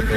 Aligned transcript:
Good 0.00 0.08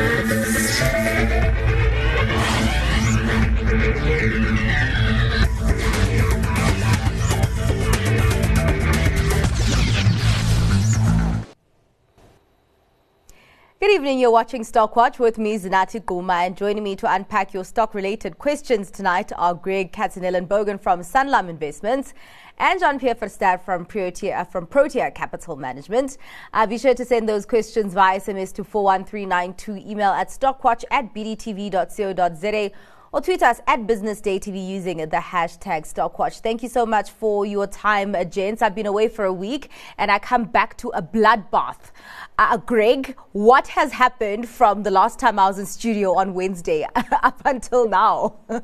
evening. 13.91 14.19
You're 14.19 14.31
watching 14.31 14.63
Stockwatch 14.63 15.19
with 15.19 15.37
me, 15.37 15.59
Zinathi 15.59 16.01
Gquma, 16.01 16.45
and 16.45 16.55
joining 16.55 16.83
me 16.83 16.95
to 16.95 17.13
unpack 17.13 17.53
your 17.53 17.65
stock-related 17.65 18.39
questions 18.39 18.89
tonight 18.89 19.33
are 19.35 19.53
Greg 19.53 19.91
Katzenellenbogen 19.91 20.79
from 20.79 21.01
Sanlam 21.01 21.49
Investments 21.49 22.13
and 22.57 22.79
Jean 22.79 22.99
Pierre 22.99 23.15
Verster 23.15 23.61
from 23.63 23.85
Protea, 23.85 24.47
from 24.51 24.67
Protea 24.67 25.11
Capital 25.11 25.55
Management. 25.55 26.17
Uh, 26.53 26.65
be 26.65 26.77
sure 26.77 26.93
to 26.93 27.05
send 27.05 27.27
those 27.27 27.45
questions 27.45 27.93
via 27.93 28.19
SMS 28.19 28.53
to 28.53 28.63
41392, 28.63 29.89
email 29.89 30.11
at 30.11 30.29
stockwatch 30.29 30.83
at 30.91 31.13
bdtv.co.za 31.13 32.71
or 33.13 33.21
tweet 33.21 33.43
us 33.43 33.61
at 33.67 33.85
Business 33.85 34.19
Day 34.19 34.39
TV 34.39 34.67
using 34.67 34.97
the 34.97 35.17
hashtag 35.17 35.85
Stockwatch. 35.85 36.39
Thank 36.39 36.63
you 36.63 36.69
so 36.69 36.83
much 36.83 37.11
for 37.11 37.45
your 37.45 37.67
time, 37.67 38.15
uh, 38.15 38.23
gents. 38.23 38.63
I've 38.63 38.73
been 38.73 38.87
away 38.87 39.07
for 39.07 39.25
a 39.25 39.31
week 39.31 39.69
and 39.99 40.11
I 40.11 40.17
come 40.17 40.45
back 40.45 40.75
to 40.77 40.89
a 40.89 41.01
bloodbath. 41.01 41.91
Uh, 42.39 42.57
Greg, 42.57 43.15
what 43.33 43.67
has 43.67 43.91
happened 43.91 44.49
from 44.49 44.81
the 44.81 44.89
last 44.89 45.19
time 45.19 45.37
I 45.37 45.47
was 45.47 45.59
in 45.59 45.67
studio 45.67 46.17
on 46.17 46.33
Wednesday 46.33 46.87
up 46.95 47.39
until 47.45 47.87
now? 47.87 48.39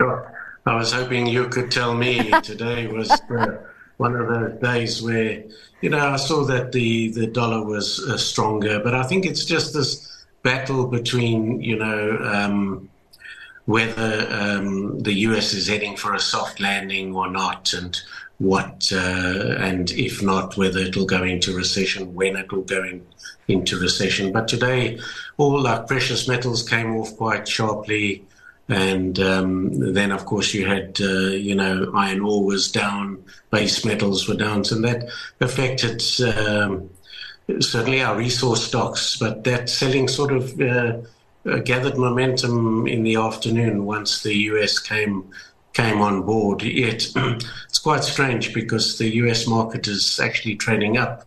sure. 0.00 0.31
I 0.64 0.76
was 0.76 0.92
hoping 0.92 1.26
you 1.26 1.48
could 1.48 1.70
tell 1.70 1.94
me 1.94 2.30
today 2.42 2.86
was 2.86 3.10
uh, 3.10 3.58
one 3.96 4.14
of 4.14 4.28
those 4.28 4.60
days 4.60 5.02
where, 5.02 5.42
you 5.80 5.90
know, 5.90 5.98
I 5.98 6.16
saw 6.16 6.44
that 6.44 6.70
the, 6.72 7.10
the 7.12 7.26
dollar 7.26 7.64
was 7.64 7.98
uh, 8.08 8.16
stronger, 8.16 8.80
but 8.80 8.94
I 8.94 9.02
think 9.02 9.26
it's 9.26 9.44
just 9.44 9.74
this 9.74 10.24
battle 10.42 10.86
between, 10.86 11.60
you 11.60 11.76
know, 11.76 12.16
um, 12.18 12.88
whether 13.66 14.26
um, 14.30 15.00
the 15.00 15.12
US 15.28 15.52
is 15.52 15.68
heading 15.68 15.96
for 15.96 16.14
a 16.14 16.20
soft 16.20 16.60
landing 16.60 17.14
or 17.14 17.28
not, 17.30 17.72
and 17.72 18.00
what, 18.38 18.90
uh, 18.92 19.56
and 19.58 19.90
if 19.92 20.22
not, 20.22 20.56
whether 20.56 20.80
it'll 20.80 21.06
go 21.06 21.22
into 21.22 21.56
recession, 21.56 22.14
when 22.14 22.36
it 22.36 22.50
will 22.52 22.62
go 22.62 22.82
in, 22.82 23.06
into 23.48 23.78
recession. 23.78 24.32
But 24.32 24.48
today, 24.48 24.98
all 25.36 25.66
our 25.66 25.84
precious 25.84 26.26
metals 26.26 26.68
came 26.68 26.96
off 26.96 27.16
quite 27.16 27.46
sharply. 27.46 28.24
And 28.72 29.18
um, 29.20 29.92
then, 29.92 30.12
of 30.12 30.24
course, 30.24 30.54
you 30.54 30.66
had, 30.66 30.98
uh, 30.98 31.30
you 31.30 31.54
know, 31.54 31.92
iron 31.94 32.20
ore 32.20 32.42
was 32.42 32.72
down, 32.72 33.22
base 33.50 33.84
metals 33.84 34.26
were 34.26 34.34
down, 34.34 34.62
and 34.70 34.82
that 34.84 35.10
affected 35.40 36.02
um, 36.22 36.88
certainly 37.60 38.02
our 38.02 38.16
resource 38.16 38.64
stocks. 38.64 39.18
But 39.18 39.44
that 39.44 39.68
selling 39.68 40.08
sort 40.08 40.32
of 40.32 40.58
uh, 40.58 41.02
gathered 41.64 41.98
momentum 41.98 42.86
in 42.86 43.02
the 43.02 43.16
afternoon 43.16 43.84
once 43.84 44.22
the 44.22 44.34
US 44.34 44.78
came 44.78 45.30
came 45.74 46.00
on 46.00 46.22
board. 46.22 46.62
Yet 46.62 47.08
it's 47.68 47.78
quite 47.78 48.04
strange 48.04 48.54
because 48.54 48.96
the 48.96 49.16
US 49.16 49.46
market 49.46 49.86
is 49.86 50.18
actually 50.18 50.56
trading 50.56 50.96
up, 50.96 51.26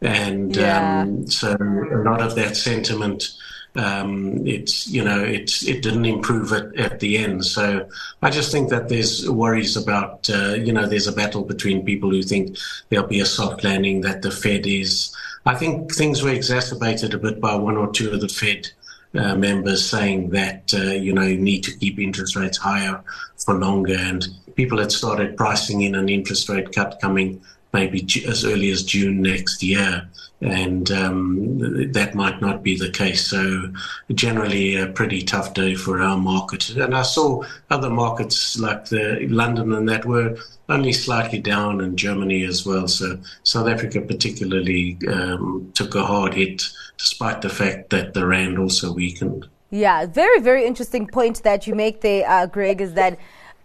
and 0.00 0.56
yeah. 0.56 1.02
um, 1.02 1.26
so 1.26 1.54
a 1.54 2.02
lot 2.02 2.22
of 2.22 2.34
that 2.36 2.56
sentiment. 2.56 3.28
Um, 3.76 4.46
it's 4.46 4.88
you 4.88 5.04
know 5.04 5.22
it's 5.22 5.66
it 5.66 5.82
didn't 5.82 6.06
improve 6.06 6.52
at, 6.52 6.74
at 6.76 7.00
the 7.00 7.18
end. 7.18 7.44
So 7.44 7.88
I 8.22 8.30
just 8.30 8.50
think 8.50 8.70
that 8.70 8.88
there's 8.88 9.28
worries 9.28 9.76
about 9.76 10.28
uh, 10.30 10.54
you 10.54 10.72
know 10.72 10.86
there's 10.86 11.06
a 11.06 11.12
battle 11.12 11.44
between 11.44 11.84
people 11.84 12.10
who 12.10 12.22
think 12.22 12.56
there'll 12.88 13.06
be 13.06 13.20
a 13.20 13.26
soft 13.26 13.64
landing 13.64 14.00
that 14.02 14.22
the 14.22 14.30
Fed 14.30 14.66
is. 14.66 15.14
I 15.46 15.54
think 15.54 15.94
things 15.94 16.22
were 16.22 16.32
exacerbated 16.32 17.14
a 17.14 17.18
bit 17.18 17.40
by 17.40 17.54
one 17.54 17.76
or 17.76 17.92
two 17.92 18.10
of 18.10 18.20
the 18.20 18.28
Fed 18.28 18.68
uh, 19.14 19.34
members 19.34 19.88
saying 19.88 20.30
that 20.30 20.72
uh, 20.74 20.92
you 20.92 21.12
know 21.12 21.22
you 21.22 21.38
need 21.38 21.62
to 21.64 21.76
keep 21.76 21.98
interest 21.98 22.36
rates 22.36 22.58
higher 22.58 23.02
for 23.36 23.54
longer, 23.54 23.96
and 23.96 24.26
people 24.54 24.78
had 24.78 24.92
started 24.92 25.36
pricing 25.36 25.82
in 25.82 25.94
an 25.94 26.08
interest 26.08 26.48
rate 26.48 26.72
cut 26.72 26.98
coming 27.00 27.40
maybe 27.72 28.06
as 28.26 28.44
early 28.44 28.70
as 28.70 28.82
June 28.82 29.22
next 29.22 29.62
year, 29.62 30.08
and 30.40 30.90
um, 30.90 31.92
that 31.92 32.14
might 32.14 32.40
not 32.40 32.62
be 32.62 32.76
the 32.76 32.90
case. 32.90 33.26
So, 33.26 33.72
generally, 34.12 34.76
a 34.76 34.86
pretty 34.86 35.22
tough 35.22 35.54
day 35.54 35.74
for 35.74 36.00
our 36.00 36.16
market. 36.16 36.70
And 36.70 36.94
I 36.94 37.02
saw 37.02 37.42
other 37.70 37.90
markets 37.90 38.58
like 38.58 38.86
the 38.86 39.26
London 39.28 39.72
and 39.72 39.88
that 39.88 40.04
were 40.04 40.38
only 40.68 40.92
slightly 40.92 41.40
down, 41.40 41.80
and 41.80 41.98
Germany 41.98 42.44
as 42.44 42.64
well. 42.64 42.88
So, 42.88 43.18
South 43.42 43.68
Africa 43.68 44.00
particularly 44.00 44.98
um, 45.08 45.70
took 45.74 45.94
a 45.94 46.04
hard 46.04 46.34
hit, 46.34 46.62
despite 46.96 47.42
the 47.42 47.48
fact 47.48 47.90
that 47.90 48.14
the 48.14 48.26
rand 48.26 48.58
also 48.58 48.92
weakened. 48.92 49.48
Yeah, 49.70 50.06
very 50.06 50.40
very 50.40 50.66
interesting 50.66 51.06
point 51.06 51.42
that 51.42 51.66
you 51.66 51.74
make 51.74 52.00
there, 52.00 52.28
uh, 52.28 52.46
Greg, 52.46 52.80
is 52.80 52.94
that 52.94 53.18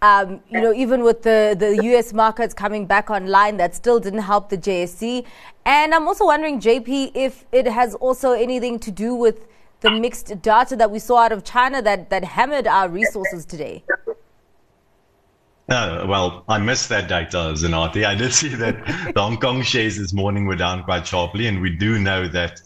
um, 0.04 0.40
you 0.50 0.60
know, 0.60 0.74
even 0.74 1.02
with 1.02 1.22
the, 1.22 1.56
the 1.58 1.82
US 1.90 2.12
markets 2.12 2.52
coming 2.52 2.84
back 2.84 3.08
online, 3.10 3.56
that 3.56 3.74
still 3.74 3.98
didn't 3.98 4.24
help 4.32 4.50
the 4.50 4.58
JSE. 4.58 5.24
And 5.64 5.94
I'm 5.94 6.06
also 6.06 6.26
wondering, 6.26 6.60
JP, 6.60 7.12
if 7.14 7.46
it 7.52 7.66
has 7.66 7.94
also 7.94 8.32
anything 8.32 8.78
to 8.80 8.90
do 8.90 9.14
with 9.14 9.46
the 9.80 9.90
mixed 9.90 10.42
data 10.42 10.76
that 10.76 10.90
we 10.90 10.98
saw 10.98 11.16
out 11.24 11.32
of 11.32 11.42
China 11.42 11.80
that, 11.80 12.10
that 12.10 12.22
hammered 12.22 12.66
our 12.66 12.88
resources 12.88 13.46
today. 13.46 13.82
Uh, 15.70 16.04
well, 16.06 16.44
I 16.48 16.58
missed 16.58 16.90
that 16.90 17.08
data, 17.08 17.38
Zinathi. 17.62 18.04
I 18.04 18.14
did 18.14 18.34
see 18.34 18.48
that 18.48 18.76
the 19.14 19.22
Hong 19.22 19.38
Kong 19.38 19.62
shares 19.62 19.96
this 19.96 20.12
morning 20.12 20.44
were 20.44 20.56
down 20.56 20.84
quite 20.84 21.06
sharply, 21.06 21.46
and 21.46 21.62
we 21.62 21.70
do 21.70 21.98
know 21.98 22.28
that 22.28 22.60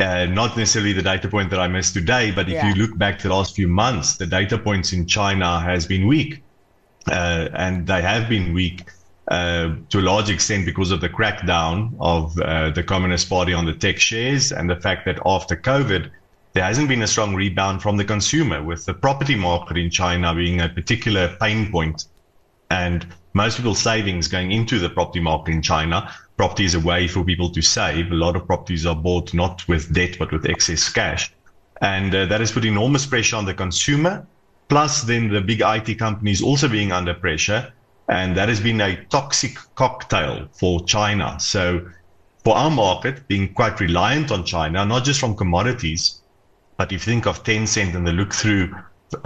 uh, 0.00 0.26
not 0.26 0.56
necessarily 0.56 0.92
the 0.92 1.02
data 1.02 1.28
point 1.28 1.50
that 1.50 1.60
I 1.60 1.68
missed 1.68 1.94
today, 1.94 2.32
but 2.32 2.48
if 2.48 2.54
yeah. 2.54 2.68
you 2.68 2.74
look 2.74 2.98
back 2.98 3.20
to 3.20 3.28
the 3.28 3.34
last 3.34 3.54
few 3.54 3.68
months, 3.68 4.16
the 4.16 4.26
data 4.26 4.58
points 4.58 4.92
in 4.92 5.06
China 5.06 5.60
has 5.60 5.86
been 5.86 6.08
weak 6.08 6.42
uh, 7.10 7.48
and 7.54 7.86
they 7.86 8.02
have 8.02 8.28
been 8.28 8.52
weak 8.52 8.84
uh, 9.28 9.76
to 9.88 10.00
a 10.00 10.02
large 10.02 10.30
extent 10.30 10.66
because 10.66 10.90
of 10.90 11.00
the 11.00 11.08
crackdown 11.08 11.92
of 12.00 12.38
uh, 12.40 12.70
the 12.70 12.82
Communist 12.82 13.28
Party 13.28 13.52
on 13.52 13.64
the 13.64 13.72
tech 13.72 13.98
shares 13.98 14.52
and 14.52 14.68
the 14.68 14.76
fact 14.76 15.04
that 15.06 15.18
after 15.24 15.56
COVID, 15.56 16.10
there 16.52 16.64
hasn't 16.64 16.88
been 16.88 17.02
a 17.02 17.06
strong 17.06 17.34
rebound 17.34 17.82
from 17.82 17.96
the 17.96 18.04
consumer, 18.04 18.62
with 18.62 18.84
the 18.84 18.92
property 18.92 19.34
market 19.34 19.78
in 19.78 19.90
China 19.90 20.34
being 20.34 20.60
a 20.60 20.68
particular 20.68 21.34
pain 21.40 21.70
point, 21.70 22.04
and 22.70 23.06
most 23.32 23.56
people's 23.56 23.80
savings 23.80 24.28
going 24.28 24.52
into 24.52 24.78
the 24.78 24.90
property 24.90 25.20
market 25.20 25.52
in 25.52 25.62
China. 25.62 26.12
Property 26.36 26.64
is 26.64 26.74
a 26.74 26.80
way 26.80 27.08
for 27.08 27.24
people 27.24 27.48
to 27.50 27.62
save. 27.62 28.10
A 28.10 28.14
lot 28.14 28.36
of 28.36 28.46
properties 28.46 28.84
are 28.84 28.96
bought 28.96 29.32
not 29.32 29.66
with 29.68 29.94
debt 29.94 30.16
but 30.18 30.30
with 30.30 30.44
excess 30.44 30.90
cash, 30.90 31.32
and 31.80 32.14
uh, 32.14 32.26
that 32.26 32.40
has 32.40 32.52
put 32.52 32.64
enormous 32.64 33.06
pressure 33.06 33.36
on 33.36 33.46
the 33.46 33.54
consumer 33.54 34.26
plus 34.72 35.02
then 35.02 35.28
the 35.28 35.42
big 35.42 35.60
IT 35.60 35.98
companies 35.98 36.40
also 36.40 36.66
being 36.66 36.92
under 36.92 37.12
pressure. 37.12 37.70
And 38.08 38.34
that 38.38 38.48
has 38.48 38.58
been 38.58 38.80
a 38.80 39.04
toxic 39.10 39.58
cocktail 39.74 40.48
for 40.50 40.82
China. 40.86 41.36
So 41.40 41.86
for 42.42 42.56
our 42.56 42.70
market, 42.70 43.28
being 43.28 43.52
quite 43.52 43.80
reliant 43.80 44.32
on 44.32 44.46
China, 44.46 44.86
not 44.86 45.04
just 45.04 45.20
from 45.20 45.36
commodities, 45.36 46.22
but 46.78 46.90
if 46.90 47.06
you 47.06 47.12
think 47.12 47.26
of 47.26 47.44
Tencent 47.44 47.94
and 47.94 48.06
the 48.06 48.12
look 48.12 48.32
through 48.32 48.74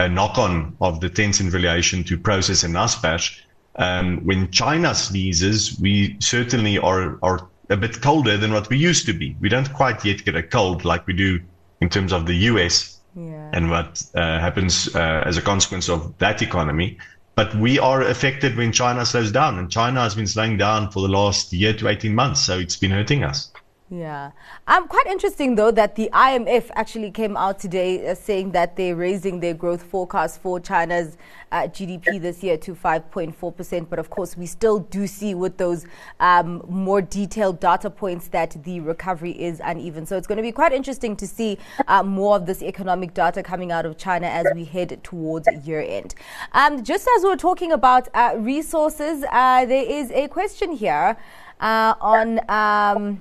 a 0.00 0.08
knock 0.08 0.36
on 0.36 0.76
of 0.80 1.00
the 1.00 1.08
Tencent 1.08 1.50
valuation 1.50 2.02
to 2.02 2.18
Prosus 2.18 2.64
and 2.64 2.74
Naspers, 2.74 3.38
um, 3.76 4.24
when 4.24 4.50
China 4.50 4.96
sneezes, 4.96 5.78
we 5.80 6.16
certainly 6.18 6.76
are, 6.76 7.20
are 7.22 7.48
a 7.70 7.76
bit 7.76 8.02
colder 8.02 8.36
than 8.36 8.52
what 8.52 8.68
we 8.68 8.78
used 8.78 9.06
to 9.06 9.12
be. 9.12 9.36
We 9.40 9.48
don't 9.48 9.72
quite 9.72 10.04
yet 10.04 10.24
get 10.24 10.34
a 10.34 10.42
cold 10.42 10.84
like 10.84 11.06
we 11.06 11.12
do 11.12 11.38
in 11.80 11.88
terms 11.88 12.12
of 12.12 12.26
the 12.26 12.34
US 12.50 12.95
yeah. 13.16 13.50
and 13.52 13.70
what 13.70 14.02
uh, 14.14 14.38
happens 14.38 14.94
uh, 14.94 15.22
as 15.26 15.36
a 15.36 15.42
consequence 15.42 15.88
of 15.88 16.16
that 16.18 16.42
economy. 16.42 16.98
But 17.34 17.54
we 17.54 17.78
are 17.78 18.02
affected 18.02 18.56
when 18.56 18.72
China 18.72 19.04
slows 19.04 19.30
down, 19.30 19.58
and 19.58 19.70
China 19.70 20.00
has 20.00 20.14
been 20.14 20.26
slowing 20.26 20.56
down 20.56 20.90
for 20.90 21.02
the 21.02 21.08
last 21.08 21.52
year 21.52 21.74
to 21.74 21.88
18 21.88 22.14
months, 22.14 22.40
so 22.40 22.58
it's 22.58 22.76
been 22.76 22.90
hurting 22.90 23.24
us. 23.24 23.50
Yeah. 23.88 24.32
Um, 24.66 24.88
quite 24.88 25.06
interesting, 25.06 25.54
though, 25.54 25.70
that 25.70 25.94
the 25.94 26.10
IMF 26.12 26.70
actually 26.74 27.12
came 27.12 27.36
out 27.36 27.60
today 27.60 28.08
uh, 28.08 28.16
saying 28.16 28.50
that 28.50 28.74
they're 28.74 28.96
raising 28.96 29.38
their 29.38 29.54
growth 29.54 29.84
forecast 29.84 30.40
for 30.42 30.58
China's 30.58 31.16
uh, 31.52 31.68
GDP 31.68 32.20
this 32.20 32.42
year 32.42 32.56
to 32.56 32.74
5.4%. 32.74 33.88
But 33.88 34.00
of 34.00 34.10
course, 34.10 34.36
we 34.36 34.46
still 34.46 34.80
do 34.80 35.06
see 35.06 35.36
with 35.36 35.56
those 35.56 35.86
um, 36.18 36.64
more 36.68 37.00
detailed 37.00 37.60
data 37.60 37.88
points 37.88 38.26
that 38.28 38.56
the 38.64 38.80
recovery 38.80 39.30
is 39.30 39.60
uneven. 39.62 40.04
So 40.04 40.16
it's 40.16 40.26
going 40.26 40.38
to 40.38 40.42
be 40.42 40.50
quite 40.50 40.72
interesting 40.72 41.14
to 41.18 41.26
see 41.26 41.56
uh, 41.86 42.02
more 42.02 42.34
of 42.34 42.44
this 42.44 42.64
economic 42.64 43.14
data 43.14 43.40
coming 43.40 43.70
out 43.70 43.86
of 43.86 43.96
China 43.96 44.26
as 44.26 44.46
we 44.52 44.64
head 44.64 44.98
towards 45.04 45.46
year 45.64 45.84
end. 45.86 46.16
Um, 46.50 46.82
just 46.82 47.06
as 47.16 47.22
we 47.22 47.30
are 47.30 47.36
talking 47.36 47.70
about 47.70 48.08
uh, 48.14 48.34
resources, 48.36 49.24
uh, 49.30 49.64
there 49.64 49.88
is 49.88 50.10
a 50.10 50.26
question 50.26 50.72
here 50.72 51.16
uh, 51.60 51.94
on. 52.00 53.20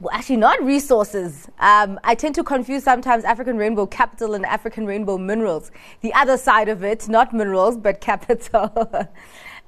Well, 0.00 0.14
actually 0.14 0.36
not 0.36 0.62
resources. 0.62 1.48
Um, 1.58 1.98
I 2.04 2.14
tend 2.14 2.36
to 2.36 2.44
confuse 2.44 2.84
sometimes 2.84 3.24
African 3.24 3.56
Rainbow 3.56 3.84
Capital 3.86 4.34
and 4.34 4.46
African 4.46 4.86
Rainbow 4.86 5.18
Minerals. 5.18 5.72
The 6.02 6.14
other 6.14 6.36
side 6.36 6.68
of 6.68 6.84
it, 6.84 7.08
not 7.08 7.34
minerals, 7.34 7.76
but 7.76 8.00
capital. 8.10 8.70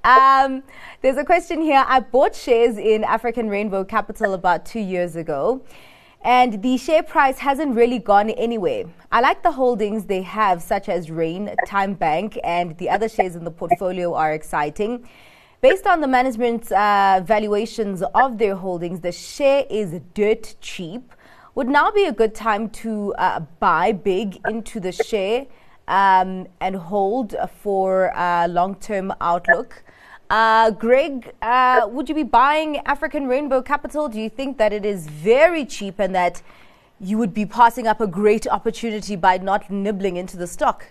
um, 0.05 0.62
there's 1.03 1.17
a 1.17 1.25
question 1.25 1.61
here. 1.61 1.85
I 1.85 1.99
bought 1.99 2.37
shares 2.37 2.79
in 2.79 3.03
African 3.03 3.49
Rainbow 3.49 3.82
Capital 3.82 4.35
about 4.35 4.65
two 4.65 4.79
years 4.79 5.17
ago. 5.17 5.62
and 6.23 6.62
the 6.62 6.77
share 6.77 7.03
price 7.03 7.38
hasn't 7.38 7.75
really 7.75 7.99
gone 7.99 8.31
anywhere. 8.31 8.85
I 9.11 9.21
like 9.23 9.43
the 9.43 9.53
holdings 9.53 10.05
they 10.05 10.23
have, 10.23 10.62
such 10.62 10.88
as 10.88 11.11
Rain, 11.11 11.50
TymeBank, 11.67 12.38
and 12.44 12.77
the 12.77 12.91
other 12.91 13.09
shares 13.09 13.35
in 13.37 13.44
the 13.44 13.50
portfolio 13.50 14.15
are 14.15 14.32
exciting. 14.32 15.09
Based 15.61 15.87
on 15.87 16.01
the 16.01 16.09
management's 16.09 16.73
uh, 16.73 17.21
valuations 17.23 18.03
of 18.15 18.39
their 18.39 18.55
holdings, 18.55 19.01
the 19.01 19.12
share 19.12 19.67
is 19.69 20.01
dirt 20.15 20.55
cheap. 20.62 21.12
Would 21.55 21.69
now 21.69 21.91
be 21.91 22.07
a 22.07 22.12
good 22.12 22.35
time 22.35 22.71
to 22.81 23.12
uh, 23.19 23.41
buy 23.59 23.93
big 23.93 24.41
into 24.49 24.81
the 24.81 24.91
share 24.91 25.47
um, 25.87 26.47
and 26.62 26.77
hold 26.77 27.35
for 27.61 28.17
uh, 28.17 28.49
long 28.49 28.77
term 28.77 29.12
outlook. 29.21 29.85
Uh, 30.31 30.71
Greg, 30.71 31.35
uh, 31.43 31.87
would 31.91 32.09
you 32.09 32.15
be 32.15 32.23
buying 32.23 32.79
African 32.87 33.27
Rainbow 33.27 33.61
Capital? 33.61 34.09
Do 34.09 34.19
you 34.19 34.31
think 34.31 34.56
that 34.56 34.73
it 34.73 34.87
is 34.87 35.09
very 35.09 35.67
cheap 35.67 35.99
and 35.99 36.15
that 36.15 36.41
you 36.99 37.19
would 37.19 37.35
be 37.35 37.45
passing 37.45 37.87
up 37.87 38.01
a 38.01 38.06
great 38.06 38.47
opportunity 38.47 39.15
by 39.15 39.37
not 39.37 39.71
nibbling 39.71 40.17
into 40.17 40.39
the 40.39 40.47
stock? 40.47 40.87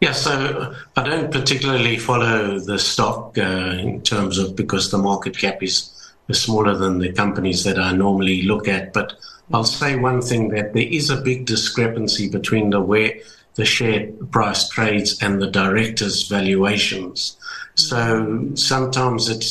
Yeah, 0.00 0.12
so 0.12 0.74
I 0.96 1.02
don't 1.02 1.32
particularly 1.32 1.96
follow 1.96 2.58
the 2.58 2.78
stock 2.78 3.38
uh, 3.38 3.42
in 3.42 4.02
terms 4.02 4.38
of 4.38 4.54
because 4.54 4.90
the 4.90 4.98
market 4.98 5.38
cap 5.38 5.62
is 5.62 5.90
smaller 6.32 6.76
than 6.76 6.98
the 6.98 7.12
companies 7.12 7.64
that 7.64 7.78
I 7.78 7.92
normally 7.92 8.42
look 8.42 8.68
at. 8.68 8.92
But 8.92 9.14
I'll 9.54 9.64
say 9.64 9.96
one 9.96 10.20
thing 10.20 10.48
that 10.50 10.74
there 10.74 10.86
is 10.86 11.08
a 11.08 11.20
big 11.20 11.46
discrepancy 11.46 12.28
between 12.28 12.70
the 12.70 12.80
where 12.80 13.14
the 13.54 13.64
share 13.64 14.06
price 14.30 14.68
trades 14.68 15.22
and 15.22 15.40
the 15.40 15.50
directors' 15.50 16.28
valuations. 16.28 17.36
So 17.74 18.50
sometimes 18.54 19.30
it 19.30 19.44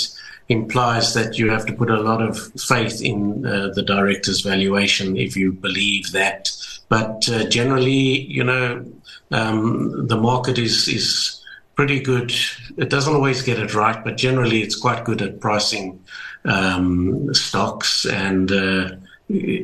implies 0.48 1.16
that 1.16 1.40
you 1.40 1.50
have 1.50 1.66
to 1.66 1.74
put 1.74 1.90
a 1.90 2.02
lot 2.02 2.22
of 2.22 2.38
faith 2.62 3.02
in 3.02 3.46
uh, 3.46 3.70
the 3.74 3.82
director's 3.82 4.42
valuation 4.42 5.18
if 5.18 5.36
you 5.36 5.52
believe 5.52 6.12
that. 6.12 6.52
But 6.88 7.28
uh, 7.30 7.50
generally, 7.50 8.22
you 8.22 8.44
know, 8.44 8.86
um, 9.32 10.08
the 10.08 10.18
market 10.18 10.58
is 10.58 10.88
is 10.88 11.42
pretty 11.76 12.00
good. 12.00 12.34
It 12.78 12.90
doesn't 12.90 13.14
always 13.14 13.42
get 13.42 13.60
it 13.60 13.74
right, 13.74 14.02
but 14.04 14.18
generally, 14.18 14.62
it's 14.62 14.76
quite 14.76 15.04
good 15.04 15.22
at 15.22 15.40
pricing 15.40 16.04
um, 16.46 17.34
stocks 17.34 18.06
and. 18.06 18.52
Uh, 18.52 18.90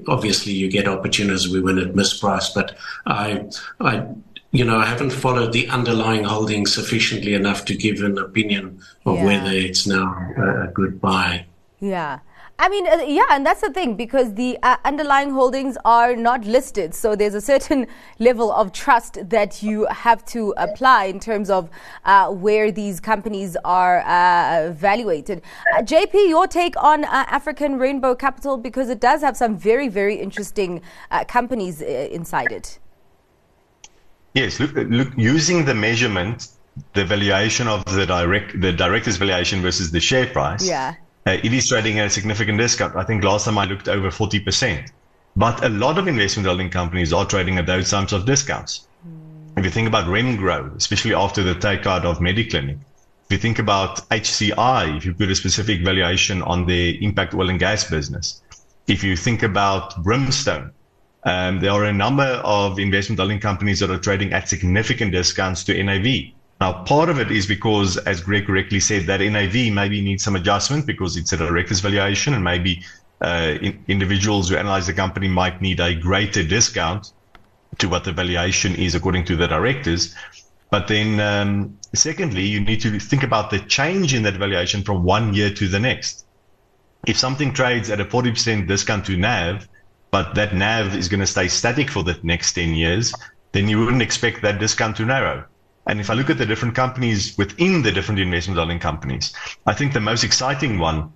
obviously, 0.08 0.52
you 0.54 0.68
get 0.72 0.88
opportunities 0.88 1.48
when 1.48 1.78
it 1.78 1.94
mispriced, 1.94 2.56
but 2.56 2.76
I, 3.06 3.46
I 3.80 4.08
you 4.52 4.66
know, 4.66 4.78
I 4.78 4.86
haven't 4.86 5.12
followed 5.12 5.54
the 5.54 5.68
underlying 5.70 6.24
holdings 6.24 6.74
sufficiently 6.74 7.34
enough 7.34 7.66
to 7.66 7.76
give 7.76 8.02
an 8.02 8.18
opinion 8.18 8.82
of 9.06 9.16
yeah. 9.16 9.26
whether 9.26 9.52
it's 9.52 9.88
now 9.88 10.14
a 10.38 10.68
good 10.74 11.00
buy. 11.00 11.46
Yeah. 11.80 12.20
I 12.62 12.70
mean, 12.70 12.86
uh, 12.86 13.04
yeah, 13.08 13.24
and 13.32 13.44
that's 13.44 13.62
the 13.62 13.72
thing 13.72 13.96
because 13.96 14.36
the 14.36 14.56
uh, 14.62 14.78
underlying 14.86 15.32
holdings 15.32 15.80
are 15.84 16.16
not 16.16 16.46
listed. 16.46 16.94
So 16.94 17.16
there's 17.16 17.34
a 17.34 17.42
certain 17.42 17.88
level 18.20 18.52
of 18.52 18.72
trust 18.72 19.18
that 19.30 19.64
you 19.64 19.88
have 19.88 20.24
to 20.26 20.54
apply 20.58 21.06
in 21.06 21.20
terms 21.20 21.50
of 21.50 21.72
uh, 22.06 22.30
where 22.30 22.72
these 22.72 23.00
companies 23.00 23.58
are 23.66 24.02
uh, 24.02 24.70
evaluated. 24.70 25.42
Uh, 25.74 25.82
JP, 25.82 26.30
your 26.30 26.46
take 26.46 26.76
on 26.78 27.04
uh, 27.04 27.26
African 27.30 27.80
Rainbow 27.80 28.14
Capital 28.14 28.58
because 28.58 28.90
it 28.90 29.00
does 29.00 29.22
have 29.22 29.36
some 29.36 29.58
very, 29.58 29.88
very 29.88 30.18
interesting 30.18 30.82
companies 31.28 31.82
inside 31.82 32.52
it. 32.52 32.78
Yes, 34.36 34.60
look, 34.60 34.76
look, 34.76 35.10
using 35.18 35.66
the 35.66 35.74
measurement, 35.74 36.50
the 36.94 37.06
valuation 37.06 37.68
of 37.68 37.84
the 37.86 38.06
direct, 38.06 38.62
the 38.62 38.72
director's 38.72 39.18
valuation 39.18 39.64
versus 39.64 39.90
the 39.90 40.00
share 40.00 40.28
price. 40.28 40.68
Yeah 40.68 40.94
uh, 41.28 41.38
it 41.44 41.54
is 41.54 41.68
trading 41.68 42.00
at 42.00 42.08
a 42.08 42.10
significant 42.10 42.58
discount. 42.58 42.96
I 42.96 43.04
think 43.04 43.24
last 43.24 43.46
time 43.46 43.58
I 43.58 43.66
looked 43.66 43.88
over 43.88 44.10
40%. 44.10 44.90
But 45.36 45.64
a 45.64 45.70
lot 45.70 45.98
of 45.98 46.08
investment 46.08 46.48
holding 46.48 46.70
companies 46.70 47.14
are 47.14 47.26
trading 47.26 47.58
at 47.58 47.66
those 47.66 47.90
types 47.90 48.12
of 48.12 48.26
discounts. 48.26 48.88
Mm. 49.08 49.60
If 49.60 49.66
you 49.66 49.72
think 49.72 49.88
about 49.88 50.08
Remgro, 50.08 50.76
especially 50.76 51.14
after 51.14 51.44
the 51.44 51.54
takeout 51.54 52.04
of 52.04 52.20
Mediclinic, 52.20 52.80
if 53.26 53.32
you 53.32 53.38
think 53.38 53.60
about 53.60 54.10
HCI, 54.10 54.98
if 54.98 55.06
you 55.06 55.14
put 55.14 55.30
a 55.30 55.36
specific 55.36 55.86
valuation 55.86 56.42
on 56.42 56.66
the 56.66 57.02
impact 57.04 57.34
oil 57.34 57.50
and 57.50 57.60
gas 57.60 57.90
business, 57.90 58.42
if 58.88 59.04
you 59.04 59.16
think 59.16 59.42
about 59.42 60.04
Brimstone, 60.04 60.72
um, 61.24 61.60
there 61.62 61.72
are 61.72 61.86
a 61.86 61.94
number 61.94 62.42
of 62.44 62.80
investment 62.80 63.20
holding 63.20 63.40
companies 63.40 63.80
that 63.80 63.90
are 63.90 64.00
trading 64.00 64.34
at 64.34 64.50
significant 64.50 65.14
discounts 65.14 65.64
to 65.66 65.82
NAV. 65.82 66.34
Now, 66.62 66.84
part 66.84 67.10
of 67.10 67.18
it 67.18 67.32
is 67.32 67.48
because, 67.48 67.98
as 67.98 68.22
Greg 68.22 68.46
correctly 68.46 68.80
said, 68.80 69.08
that 69.08 69.20
NAV 69.20 69.74
maybe 69.74 70.00
needs 70.00 70.24
some 70.24 70.36
adjustment 70.36 70.86
because 70.86 71.18
it's 71.18 71.34
a 71.34 71.38
director's 71.38 71.80
valuation, 71.80 72.36
and 72.36 72.44
maybe 72.44 72.84
uh, 73.20 73.58
in, 73.60 73.84
individuals 73.88 74.48
who 74.48 74.58
analyze 74.58 74.86
the 74.86 74.94
company 74.94 75.28
might 75.28 75.60
need 75.60 75.80
a 75.80 75.96
greater 75.96 76.44
discount 76.44 77.14
to 77.80 77.90
what 77.90 78.04
the 78.04 78.12
valuation 78.12 78.76
is 78.76 78.94
according 78.94 79.26
to 79.26 79.36
the 79.36 79.48
directors. 79.48 80.14
But 80.70 80.88
then, 80.88 81.20
um, 81.20 81.80
secondly, 81.96 82.44
you 82.44 82.60
need 82.60 82.80
to 82.82 83.00
think 83.00 83.24
about 83.24 83.50
the 83.50 83.58
change 83.62 84.14
in 84.14 84.22
that 84.22 84.36
valuation 84.36 84.84
from 84.84 85.04
one 85.04 85.34
year 85.34 85.52
to 85.52 85.68
the 85.68 85.80
next. 85.80 86.28
If 87.08 87.18
something 87.18 87.54
trades 87.54 87.90
at 87.90 88.00
a 88.00 88.06
40% 88.06 88.68
discount 88.68 89.08
to 89.08 89.18
NAV, 89.18 89.68
but 90.12 90.36
that 90.36 90.54
NAV 90.54 90.96
is 90.96 91.10
going 91.10 91.22
to 91.22 91.26
stay 91.26 91.48
static 91.48 91.90
for 91.90 92.04
the 92.04 92.20
next 92.22 92.54
10 92.54 92.76
years, 92.76 93.16
then 93.52 93.68
you 93.68 93.80
wouldn't 93.80 94.04
expect 94.04 94.44
that 94.44 94.60
discount 94.60 94.96
to 94.98 95.06
narrow. 95.08 95.46
And 95.88 96.00
if 96.00 96.10
I 96.10 96.14
look 96.14 96.30
at 96.30 96.38
the 96.38 96.46
different 96.46 96.76
companies 96.76 97.38
within 97.38 97.82
the 97.82 97.92
different 97.92 98.20
investment 98.20 98.58
holding 98.58 98.80
companies, 98.80 99.34
I 99.66 99.74
think 99.74 99.94
the 99.94 100.00
most 100.00 100.24
exciting 100.24 100.78
one 100.78 101.12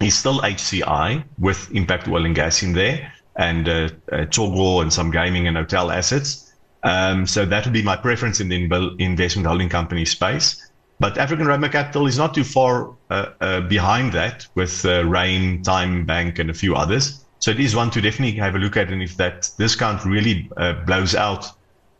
is 0.00 0.16
still 0.16 0.40
HCI 0.40 1.24
with 1.38 1.70
Impact 1.72 2.08
Oil 2.08 2.24
and 2.24 2.34
Gas 2.34 2.62
in 2.62 2.72
there 2.72 3.12
and 3.36 3.68
uh, 3.68 3.88
uh, 4.12 4.80
and 4.80 4.92
some 4.92 5.10
gaming 5.10 5.46
and 5.46 5.56
hotel 5.56 5.90
assets. 5.90 6.52
Um, 6.84 7.26
so 7.26 7.44
that 7.44 7.64
would 7.64 7.72
be 7.72 7.82
my 7.82 7.96
preference 7.96 8.40
in 8.40 8.48
the 8.48 8.96
investment 8.98 9.46
holding 9.46 9.68
company 9.68 10.04
space. 10.04 10.64
But 11.00 11.16
African 11.16 11.46
Rainbow 11.46 11.68
Capital 11.68 12.06
is 12.06 12.18
not 12.18 12.34
too 12.34 12.44
far 12.44 12.94
uh, 13.10 13.30
uh, 13.40 13.60
behind 13.62 14.12
that 14.12 14.46
with 14.54 14.84
uh, 14.84 15.04
Rain, 15.04 15.62
TymeBank, 15.62 16.38
and 16.38 16.50
a 16.50 16.54
few 16.54 16.74
others. 16.74 17.24
So 17.38 17.52
it 17.52 17.60
is 17.60 17.76
one 17.76 17.90
to 17.90 18.00
definitely 18.00 18.38
have 18.40 18.56
a 18.56 18.58
look 18.58 18.76
at. 18.76 18.90
And 18.90 19.00
if 19.02 19.16
that 19.16 19.48
discount 19.58 20.04
really 20.04 20.50
uh, 20.56 20.72
blows 20.84 21.14
out 21.14 21.46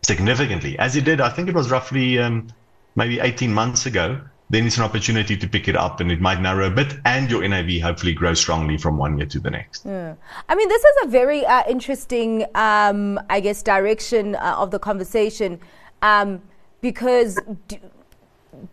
significantly, 0.02 0.78
as 0.78 0.96
it 0.96 1.04
did, 1.04 1.20
I 1.20 1.28
think 1.28 1.48
it 1.48 1.54
was 1.54 1.70
roughly 1.70 2.18
um, 2.18 2.48
maybe 2.96 3.20
18 3.20 3.52
months 3.52 3.86
ago, 3.86 4.20
then 4.50 4.66
it's 4.66 4.78
an 4.78 4.84
opportunity 4.84 5.36
to 5.36 5.46
pick 5.46 5.68
it 5.68 5.76
up 5.76 6.00
and 6.00 6.10
it 6.10 6.20
might 6.20 6.40
narrow 6.40 6.66
a 6.66 6.70
bit 6.70 6.94
and 7.04 7.30
your 7.30 7.46
NAV 7.46 7.82
hopefully 7.82 8.14
grow 8.14 8.34
strongly 8.34 8.78
from 8.78 8.96
one 8.96 9.18
year 9.18 9.26
to 9.26 9.38
the 9.38 9.50
next. 9.50 9.84
Yeah. 9.84 10.14
I 10.48 10.54
mean, 10.54 10.68
this 10.68 10.82
is 10.82 10.96
a 11.04 11.08
very 11.08 11.44
uh, 11.44 11.64
interesting, 11.68 12.46
um, 12.54 13.20
I 13.28 13.40
guess, 13.40 13.62
direction 13.62 14.34
uh, 14.36 14.56
of 14.58 14.70
the 14.70 14.78
conversation 14.78 15.60
um, 16.02 16.42
because. 16.80 17.38
Do, 17.68 17.78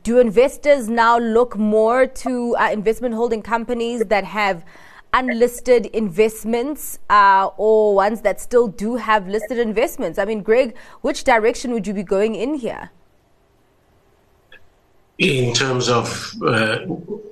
do 0.02 0.18
investors 0.18 0.90
now 0.90 1.20
look 1.20 1.56
more 1.58 2.08
to 2.08 2.56
uh, 2.56 2.72
investment 2.72 3.14
holding 3.14 3.44
companies 3.44 4.04
that 4.06 4.24
have 4.24 4.66
unlisted 5.16 5.86
investments 5.88 7.00
uh, 7.10 7.50
or 7.56 7.96
ones 7.96 8.22
that 8.22 8.42
still 8.42 8.68
do 8.68 8.98
have 8.98 9.28
listed 9.28 9.58
investments? 9.58 10.20
I 10.20 10.26
mean, 10.26 10.44
Greg, 10.44 10.76
which 11.02 11.24
direction 11.24 11.72
would 11.72 11.88
you 11.88 11.94
be 11.94 12.04
going 12.04 12.36
in 12.36 12.56
here? 12.56 12.92
In 15.18 15.54
terms 15.54 15.88
of 15.88 16.34
uh, 16.42 16.80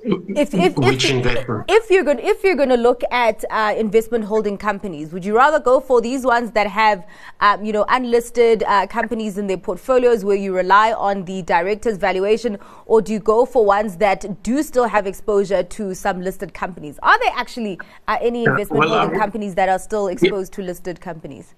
if, 0.04 0.54
if, 0.54 0.76
which 0.76 1.04
if, 1.04 1.10
investment? 1.10 1.64
If 1.68 1.90
you're 1.90 2.02
going, 2.02 2.18
if 2.18 2.42
you're 2.42 2.56
going 2.56 2.70
to 2.70 2.76
look 2.76 3.02
at 3.10 3.44
uh, 3.50 3.74
investment 3.76 4.24
holding 4.24 4.56
companies, 4.56 5.12
would 5.12 5.24
you 5.24 5.36
rather 5.36 5.60
go 5.60 5.80
for 5.80 6.00
these 6.00 6.24
ones 6.24 6.50
that 6.52 6.66
have, 6.66 7.06
um, 7.40 7.64
you 7.64 7.72
know, 7.72 7.84
unlisted 7.88 8.62
uh, 8.62 8.86
companies 8.86 9.36
in 9.36 9.46
their 9.46 9.58
portfolios 9.58 10.24
where 10.24 10.36
you 10.36 10.54
rely 10.54 10.92
on 10.92 11.24
the 11.26 11.42
director's 11.42 11.98
valuation, 11.98 12.58
or 12.86 13.02
do 13.02 13.12
you 13.12 13.18
go 13.18 13.44
for 13.44 13.64
ones 13.64 13.96
that 13.98 14.42
do 14.42 14.62
still 14.62 14.86
have 14.86 15.06
exposure 15.06 15.62
to 15.62 15.94
some 15.94 16.22
listed 16.22 16.54
companies? 16.54 16.98
Are 17.02 17.18
there 17.20 17.32
actually 17.34 17.78
uh, 18.08 18.16
any 18.20 18.44
investment 18.44 18.86
well, 18.86 19.00
holding 19.00 19.18
companies 19.18 19.54
that 19.56 19.68
are 19.68 19.78
still 19.78 20.08
exposed 20.08 20.52
yeah. 20.52 20.56
to 20.56 20.62
listed 20.62 21.00
companies? 21.00 21.54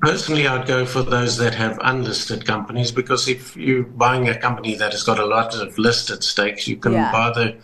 Personally, 0.00 0.46
I'd 0.46 0.66
go 0.66 0.86
for 0.86 1.02
those 1.02 1.36
that 1.38 1.54
have 1.54 1.78
unlisted 1.82 2.46
companies 2.46 2.92
because 2.92 3.26
if 3.26 3.56
you're 3.56 3.82
buying 3.82 4.28
a 4.28 4.38
company 4.38 4.76
that 4.76 4.92
has 4.92 5.02
got 5.02 5.18
a 5.18 5.26
lot 5.26 5.56
of 5.56 5.76
listed 5.76 6.22
stakes, 6.22 6.68
you 6.68 6.76
can 6.76 6.92
yeah. 6.92 7.10
buy 7.10 7.30
the 7.30 7.56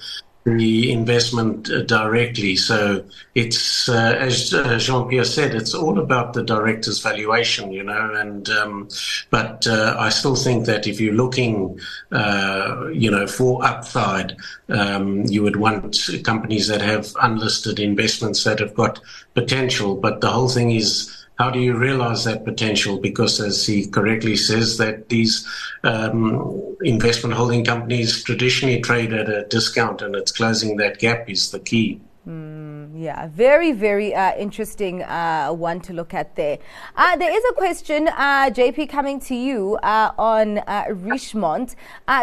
the 0.57 0.91
investment 0.93 1.71
uh, 1.71 1.83
directly. 1.83 2.57
So 2.57 3.05
it's 3.35 3.89
uh, 3.89 4.17
as 4.19 4.53
uh, 4.55 4.79
Jean 4.79 5.09
Pierre 5.09 5.25
said, 5.25 5.55
it's 5.55 5.75
all 5.75 5.99
about 5.99 6.33
the 6.33 6.43
director's 6.43 7.01
valuation, 7.01 7.73
you 7.73 7.83
know. 7.83 8.15
And 8.15 8.49
um, 8.51 8.89
but 9.31 9.67
uh, 9.67 9.97
I 9.99 10.09
still 10.09 10.37
think 10.37 10.67
that 10.67 10.87
if 10.87 11.01
you're 11.01 11.15
looking, 11.15 11.79
uh, 12.13 12.89
you 12.93 13.11
know, 13.11 13.27
for 13.27 13.65
upside, 13.65 14.37
um, 14.69 15.25
you 15.27 15.43
would 15.43 15.57
want 15.57 15.99
companies 16.25 16.69
that 16.69 16.81
have 16.81 17.13
unlisted 17.23 17.79
investments 17.79 18.45
that 18.45 18.61
have 18.61 18.75
got 18.75 19.01
potential. 19.35 19.97
But 19.97 20.21
the 20.21 20.31
whole 20.31 20.49
thing 20.49 20.71
is 20.71 21.15
how 21.39 21.51
do 21.51 21.61
you 21.61 21.77
realize 21.77 22.25
that 22.25 22.45
potential? 22.45 22.99
Because 22.99 23.41
as 23.41 23.65
he 23.65 23.87
correctly 23.87 24.37
says, 24.37 24.77
that 24.79 25.09
these 25.09 25.47
um, 25.85 26.77
investment 26.83 27.35
holding 27.35 27.65
companies 27.65 28.25
traditionally 28.25 28.81
trade 28.81 29.13
at 29.13 29.29
a 29.29 29.45
discount, 29.45 30.03
and 30.03 30.17
it's 30.17 30.33
closing 30.33 30.77
that 30.79 30.99
gap 30.99 31.31
is 31.31 31.53
the 31.53 31.61
key. 31.61 32.01
Mm. 32.29 33.01
yeah, 33.01 33.29
very, 33.29 33.73
very 33.73 34.15
uh, 34.15 34.37
interesting 34.37 35.03
uh, 35.03 35.51
one 35.51 35.81
to 35.81 35.95
look 35.95 36.13
at 36.13 36.37
there. 36.37 36.59
Uh, 36.95 37.17
there 37.17 37.35
is 37.35 37.43
a 37.51 37.55
question, 37.55 38.09
uh, 38.09 38.51
JP, 38.51 38.91
coming 38.91 39.19
to 39.21 39.35
you 39.35 39.79
uh, 39.83 40.11
on 40.19 40.59
uh, 40.59 40.85
Richemont. 40.91 41.75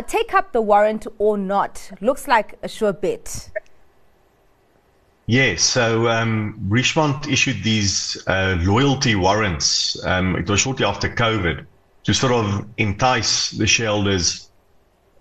take 0.05 0.33
up 0.35 0.51
the 0.51 0.61
warrant 0.61 1.07
or 1.17 1.37
not? 1.37 1.89
Looks 2.01 2.27
like 2.27 2.59
a 2.61 2.67
sure 2.67 2.93
bet. 2.93 3.49
Yes, 5.27 5.63
so 5.63 6.07
um, 6.07 6.59
Richemont 6.69 7.27
issued 7.27 7.63
these 7.63 8.23
loyalty 8.27 9.15
warrants. 9.15 10.03
Um, 10.05 10.35
it 10.35 10.47
was 10.47 10.59
shortly 10.59 10.85
after 10.85 11.09
COVID 11.09 11.65
to 12.03 12.13
sort 12.13 12.31
of 12.31 12.67
entice 12.77 13.49
the 13.49 13.65
shareholders 13.65 14.51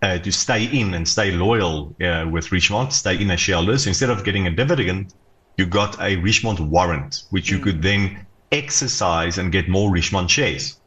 uh, 0.02 0.18
to 0.18 0.30
stay 0.30 0.64
in 0.64 0.92
and 0.92 1.08
stay 1.08 1.30
loyal 1.30 1.96
uh, 2.02 2.26
with 2.30 2.52
Richemont, 2.52 2.92
stay 2.92 3.18
in 3.18 3.30
as 3.30 3.40
shareholders. 3.40 3.86
Instead 3.86 4.10
of 4.10 4.22
getting 4.22 4.46
a 4.46 4.50
dividend, 4.50 5.14
you 5.56 5.64
got 5.64 5.98
a 5.98 6.16
Richemont 6.16 6.60
warrant, 6.60 7.22
which 7.30 7.50
you 7.50 7.58
mm. 7.58 7.62
could 7.62 7.82
then 7.82 8.26
exercise 8.52 9.38
and 9.38 9.50
get 9.50 9.68
more 9.68 9.90
Richemont 9.90 10.28
shares. 10.28 10.78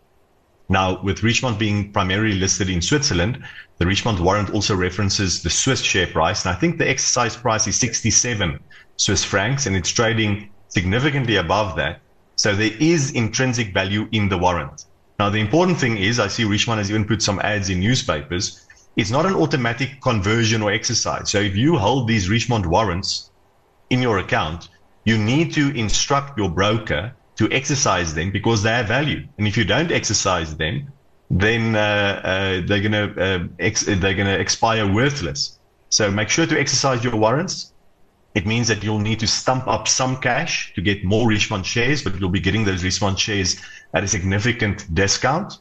Now, 0.69 1.01
with 1.01 1.21
Richemont 1.21 1.57
being 1.57 1.91
primarily 1.91 2.35
listed 2.35 2.69
in 2.69 2.81
Switzerland, 2.81 3.43
the 3.79 3.85
Richemont 3.85 4.19
warrant 4.19 4.51
also 4.51 4.75
references 4.75 5.41
the 5.41 5.49
Swiss 5.49 5.81
share 5.81 6.07
price. 6.07 6.45
And 6.45 6.55
I 6.55 6.59
think 6.59 6.77
the 6.77 6.87
exercise 6.87 7.35
price 7.35 7.65
is 7.67 7.75
67 7.77 8.59
Swiss 8.97 9.23
francs, 9.23 9.65
and 9.65 9.75
it's 9.75 9.89
trading 9.89 10.51
significantly 10.69 11.37
above 11.37 11.75
that. 11.77 12.01
So 12.35 12.55
there 12.55 12.71
is 12.79 13.11
intrinsic 13.11 13.73
value 13.73 14.07
in 14.11 14.29
the 14.29 14.37
warrant. 14.37 14.85
Now, 15.19 15.29
the 15.29 15.39
important 15.39 15.79
thing 15.79 15.97
is, 15.97 16.19
I 16.19 16.27
see 16.27 16.43
Richemont 16.43 16.77
has 16.77 16.91
even 16.91 17.05
put 17.05 17.21
some 17.23 17.39
ads 17.39 17.69
in 17.69 17.79
newspapers 17.79 18.67
it's 18.97 19.11
not 19.11 19.27
an 19.27 19.35
automatic 19.35 20.01
conversion 20.01 20.63
or 20.63 20.71
exercise. 20.71 21.29
So 21.29 21.39
if 21.39 21.55
you 21.55 21.77
hold 21.77 22.07
these 22.07 22.29
Richemont 22.29 22.65
warrants 22.65 23.29
in 23.91 24.01
your 24.01 24.17
account, 24.17 24.69
you 25.05 25.17
need 25.17 25.53
to 25.53 25.69
instruct 25.75 26.37
your 26.37 26.49
broker 26.49 27.15
to 27.35 27.49
exercise 27.51 28.15
them 28.15 28.31
because 28.31 28.63
they 28.63 28.71
have 28.71 28.87
value. 28.87 29.27
And 29.37 29.47
if 29.47 29.55
you 29.55 29.63
don't 29.63 29.91
exercise 29.91 30.57
them, 30.57 30.91
then 31.29 31.75
uh, 31.75 31.79
uh, 31.79 32.61
they're 32.65 32.81
gonna 32.81 33.13
uh, 33.17 33.47
ex- 33.59 33.85
they're 33.85 34.15
gonna 34.15 34.39
expire 34.39 34.91
worthless. 34.91 35.59
So 35.89 36.09
make 36.09 36.29
sure 36.29 36.47
to 36.47 36.59
exercise 36.59 37.03
your 37.03 37.15
warrants. 37.15 37.73
It 38.35 38.45
means 38.45 38.67
that 38.67 38.83
you'll 38.83 38.99
need 38.99 39.19
to 39.21 39.27
stump 39.27 39.67
up 39.67 39.87
some 39.87 40.17
cash 40.17 40.73
to 40.75 40.81
get 40.81 41.03
more 41.03 41.27
Richemont 41.27 41.65
shares, 41.65 42.03
but 42.03 42.19
you'll 42.19 42.29
be 42.29 42.39
getting 42.39 42.65
those 42.65 42.83
Richemont 42.83 43.17
shares 43.17 43.59
at 43.93 44.03
a 44.03 44.07
significant 44.07 44.93
discount 44.93 45.59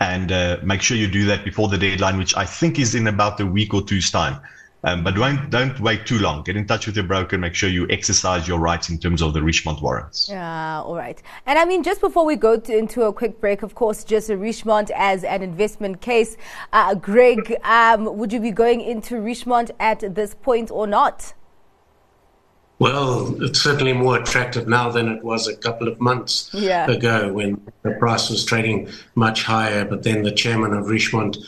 and 0.00 0.32
uh, 0.32 0.58
make 0.62 0.82
sure 0.82 0.96
you 0.96 1.06
do 1.06 1.26
that 1.26 1.44
before 1.44 1.68
the 1.68 1.78
deadline, 1.78 2.16
which 2.16 2.36
I 2.36 2.46
think 2.46 2.78
is 2.78 2.94
in 2.94 3.06
about 3.06 3.38
a 3.40 3.46
week 3.46 3.74
or 3.74 3.82
two's 3.82 4.10
time. 4.10 4.40
Um, 4.86 5.02
but 5.02 5.14
don't 5.14 5.48
don't 5.48 5.80
wait 5.80 6.04
too 6.04 6.18
long. 6.18 6.42
Get 6.42 6.56
in 6.56 6.66
touch 6.66 6.86
with 6.86 6.94
your 6.94 7.06
broker. 7.06 7.38
Make 7.38 7.54
sure 7.54 7.70
you 7.70 7.86
exercise 7.88 8.46
your 8.46 8.58
rights 8.58 8.90
in 8.90 8.98
terms 8.98 9.22
of 9.22 9.32
the 9.32 9.40
Richemont 9.40 9.80
warrants. 9.80 10.28
Yeah, 10.28 10.82
all 10.82 10.94
right. 10.94 11.22
And 11.46 11.58
I 11.58 11.64
mean, 11.64 11.82
just 11.82 12.02
before 12.02 12.26
we 12.26 12.36
go 12.36 12.58
to, 12.58 12.76
into 12.76 13.04
a 13.04 13.12
quick 13.12 13.40
break, 13.40 13.62
of 13.62 13.74
course, 13.74 14.04
just 14.04 14.28
a 14.28 14.36
Richemont 14.36 14.90
as 14.94 15.24
an 15.24 15.42
investment 15.42 16.02
case. 16.02 16.36
Uh, 16.70 16.94
Greg, 16.94 17.56
um, 17.64 18.18
would 18.18 18.30
you 18.30 18.40
be 18.40 18.50
going 18.50 18.82
into 18.82 19.14
Richemont 19.14 19.70
at 19.80 20.14
this 20.14 20.34
point 20.34 20.70
or 20.70 20.86
not? 20.86 21.32
Well, 22.78 23.40
it's 23.42 23.60
certainly 23.60 23.92
more 23.92 24.18
attractive 24.18 24.66
now 24.66 24.90
than 24.90 25.08
it 25.08 25.22
was 25.22 25.46
a 25.46 25.56
couple 25.56 25.86
of 25.86 26.00
months 26.00 26.50
yeah. 26.52 26.90
ago 26.90 27.32
when 27.32 27.60
the 27.82 27.92
price 27.92 28.30
was 28.30 28.44
trading 28.44 28.88
much 29.14 29.44
higher. 29.44 29.84
But 29.84 30.02
then 30.02 30.24
the 30.24 30.32
chairman 30.32 30.72
of 30.72 30.86
Richemont 30.86 31.38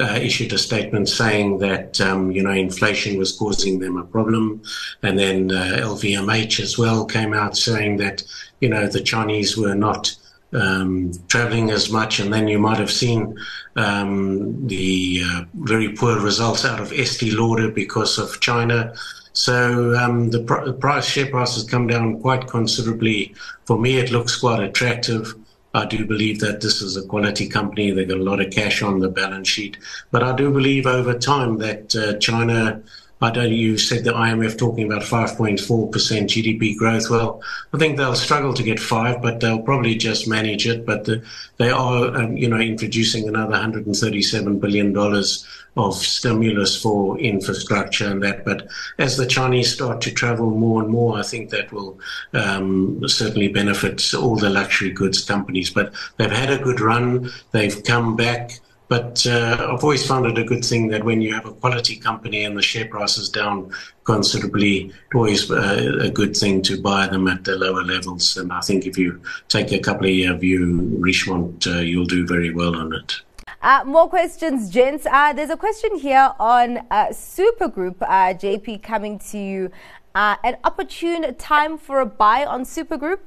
uh, 0.00 0.18
issued 0.20 0.52
a 0.52 0.58
statement 0.58 1.08
saying 1.08 1.58
that 1.58 2.00
um, 2.00 2.32
you 2.32 2.42
know 2.42 2.50
inflation 2.50 3.18
was 3.18 3.32
causing 3.32 3.78
them 3.78 3.96
a 3.96 4.04
problem, 4.04 4.62
and 5.02 5.18
then 5.18 5.52
uh, 5.52 5.78
LVMH 5.82 6.60
as 6.60 6.78
well 6.78 7.04
came 7.04 7.34
out 7.34 7.56
saying 7.56 7.98
that 7.98 8.22
you 8.60 8.68
know 8.68 8.86
the 8.86 9.00
Chinese 9.00 9.56
were 9.56 9.74
not 9.74 10.14
um, 10.54 11.12
traveling 11.28 11.70
as 11.70 11.90
much, 11.90 12.18
and 12.20 12.32
then 12.32 12.48
you 12.48 12.58
might 12.58 12.78
have 12.78 12.90
seen 12.90 13.38
um, 13.76 14.66
the 14.66 15.22
uh, 15.24 15.44
very 15.54 15.90
poor 15.90 16.18
results 16.20 16.64
out 16.64 16.80
of 16.80 16.92
Estee 16.92 17.30
Lauder 17.30 17.70
because 17.70 18.18
of 18.18 18.40
China. 18.40 18.94
So 19.32 19.94
um, 19.96 20.30
the, 20.30 20.42
pr- 20.42 20.72
price 20.72 21.06
share 21.06 21.30
price 21.30 21.54
has 21.54 21.64
come 21.64 21.86
down 21.86 22.20
quite 22.20 22.46
considerably. 22.46 23.34
For 23.64 23.78
me, 23.78 23.98
it 23.98 24.10
looks 24.10 24.36
quite 24.36 24.62
attractive. 24.62 25.34
I 25.74 25.86
do 25.86 26.04
believe 26.04 26.40
that 26.40 26.60
this 26.60 26.82
is 26.82 26.96
a 26.96 27.06
quality 27.06 27.48
company. 27.48 27.90
They've 27.90 28.06
got 28.08 28.18
a 28.18 28.22
lot 28.22 28.40
of 28.40 28.52
cash 28.52 28.82
on 28.82 29.00
the 29.00 29.08
balance 29.08 29.48
sheet, 29.48 29.78
but 30.10 30.22
I 30.22 30.36
do 30.36 30.52
believe 30.52 30.86
over 30.86 31.18
time 31.18 31.58
that 31.58 31.96
uh, 31.96 32.18
China 32.18 32.82
I 33.22 33.30
know 33.30 33.44
you 33.44 33.78
said 33.78 34.02
the 34.02 34.12
IMF 34.12 34.58
talking 34.58 34.84
about 34.84 35.02
5.4% 35.02 35.56
GDP 35.92 36.76
growth. 36.76 37.08
Well, 37.08 37.40
I 37.72 37.78
think 37.78 37.96
they'll 37.96 38.16
struggle 38.16 38.52
to 38.52 38.64
get 38.64 38.80
five, 38.80 39.22
but 39.22 39.38
they'll 39.38 39.62
probably 39.62 39.94
just 39.94 40.26
manage 40.26 40.66
it. 40.66 40.84
But 40.84 41.04
the, 41.04 41.24
they 41.56 41.70
are, 41.70 42.16
um, 42.16 42.36
you 42.36 42.48
know, 42.48 42.58
introducing 42.58 43.28
another 43.28 43.52
137 43.52 44.58
billion 44.58 44.92
dollars 44.92 45.46
of 45.76 45.94
stimulus 45.94 46.80
for 46.80 47.18
infrastructure 47.18 48.06
and 48.06 48.22
that. 48.22 48.44
But 48.44 48.68
as 48.98 49.16
the 49.16 49.26
Chinese 49.26 49.72
start 49.72 50.00
to 50.02 50.10
travel 50.10 50.50
more 50.50 50.82
and 50.82 50.90
more, 50.90 51.18
I 51.18 51.22
think 51.22 51.50
that 51.50 51.72
will 51.72 51.98
um, 52.34 53.06
certainly 53.08 53.48
benefit 53.48 54.12
all 54.14 54.36
the 54.36 54.50
luxury 54.50 54.90
goods 54.90 55.24
companies. 55.24 55.70
But 55.70 55.94
they've 56.16 56.30
had 56.30 56.50
a 56.50 56.62
good 56.62 56.80
run. 56.80 57.30
They've 57.52 57.82
come 57.84 58.16
back. 58.16 58.60
But 58.88 59.26
uh, 59.26 59.70
I've 59.72 59.82
always 59.82 60.06
found 60.06 60.26
it 60.26 60.36
a 60.36 60.44
good 60.44 60.62
thing 60.62 60.88
that 60.88 61.02
when 61.02 61.22
you 61.22 61.32
have 61.32 61.46
a 61.46 61.52
quality 61.52 61.96
company 61.96 62.44
and 62.44 62.58
the 62.58 62.60
share 62.60 62.86
price 62.86 63.16
is 63.16 63.30
down 63.30 63.72
considerably, 64.04 64.92
it's 65.06 65.14
always 65.14 65.50
uh, 65.50 65.98
a 66.02 66.10
good 66.10 66.36
thing 66.36 66.60
to 66.62 66.78
buy 66.78 67.06
them 67.06 67.26
at 67.26 67.44
the 67.44 67.56
lower 67.56 67.82
levels. 67.82 68.36
And 68.36 68.52
I 68.52 68.60
think 68.60 68.84
if 68.84 68.98
you 68.98 69.22
take 69.48 69.72
a 69.72 69.78
couple 69.78 70.08
of 70.08 70.12
year 70.12 70.36
view, 70.36 70.98
Richemont, 71.00 71.66
uh, 71.66 71.78
you'll 71.78 72.04
do 72.04 72.26
very 72.26 72.52
well 72.52 72.76
on 72.76 72.92
it. 72.92 73.14
Uh, 73.62 73.84
more 73.86 74.08
questions, 74.08 74.68
gents. 74.70 75.06
Uh, 75.06 75.32
there's 75.32 75.50
a 75.50 75.56
question 75.56 75.96
here 75.96 76.32
on 76.40 76.78
uh, 76.90 77.06
Supergroup, 77.10 77.94
uh, 78.02 78.34
JP, 78.34 78.82
coming 78.82 79.20
to 79.30 79.38
you. 79.38 79.70
Uh, 80.16 80.34
an 80.42 80.56
opportune 80.64 81.32
time 81.36 81.78
for 81.78 82.00
a 82.00 82.06
buy 82.06 82.44
on 82.44 82.64
Supergroup? 82.64 83.20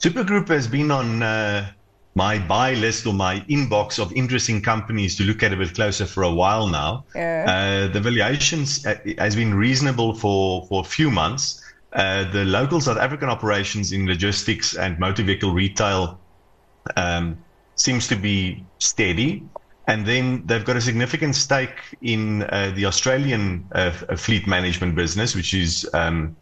Supergroup 0.00 0.48
has 0.48 0.66
been 0.66 0.90
on 0.90 1.22
uh, 1.22 1.70
my 2.14 2.38
buy 2.38 2.72
list 2.72 3.06
or 3.06 3.12
my 3.12 3.40
inbox 3.40 3.98
of 3.98 4.10
interesting 4.14 4.62
companies 4.62 5.16
to 5.16 5.24
look 5.24 5.42
at 5.42 5.52
a 5.52 5.56
bit 5.56 5.74
closer 5.74 6.06
for 6.06 6.22
a 6.22 6.32
while 6.32 6.66
now. 6.66 7.04
Yeah. 7.14 7.88
the 7.88 8.00
valuations 8.00 8.86
has 9.18 9.36
been 9.36 9.52
reasonable 9.52 10.14
for, 10.14 10.66
for 10.66 10.80
a 10.80 10.84
few 10.84 11.10
months. 11.10 11.62
the 11.92 12.44
local 12.46 12.80
South 12.80 12.98
African 12.98 13.28
operations 13.28 13.92
in 13.92 14.06
logistics 14.06 14.74
and 14.76 14.98
motor 14.98 15.22
vehicle 15.22 15.52
retail 15.52 16.18
um, 16.96 17.36
seems 17.76 18.08
to 18.08 18.16
be 18.16 18.64
steady. 18.78 19.42
And 19.86 20.06
then 20.06 20.42
they've 20.46 20.64
got 20.64 20.76
a 20.76 20.80
significant 20.80 21.34
stake 21.34 21.78
in 22.00 22.42
uh, 22.44 22.72
the 22.74 22.86
Australian 22.86 23.68
uh, 23.72 23.90
fleet 24.16 24.46
management 24.46 24.94
business, 24.94 25.34
which 25.34 25.52
is 25.52 25.88
um, 25.92 26.36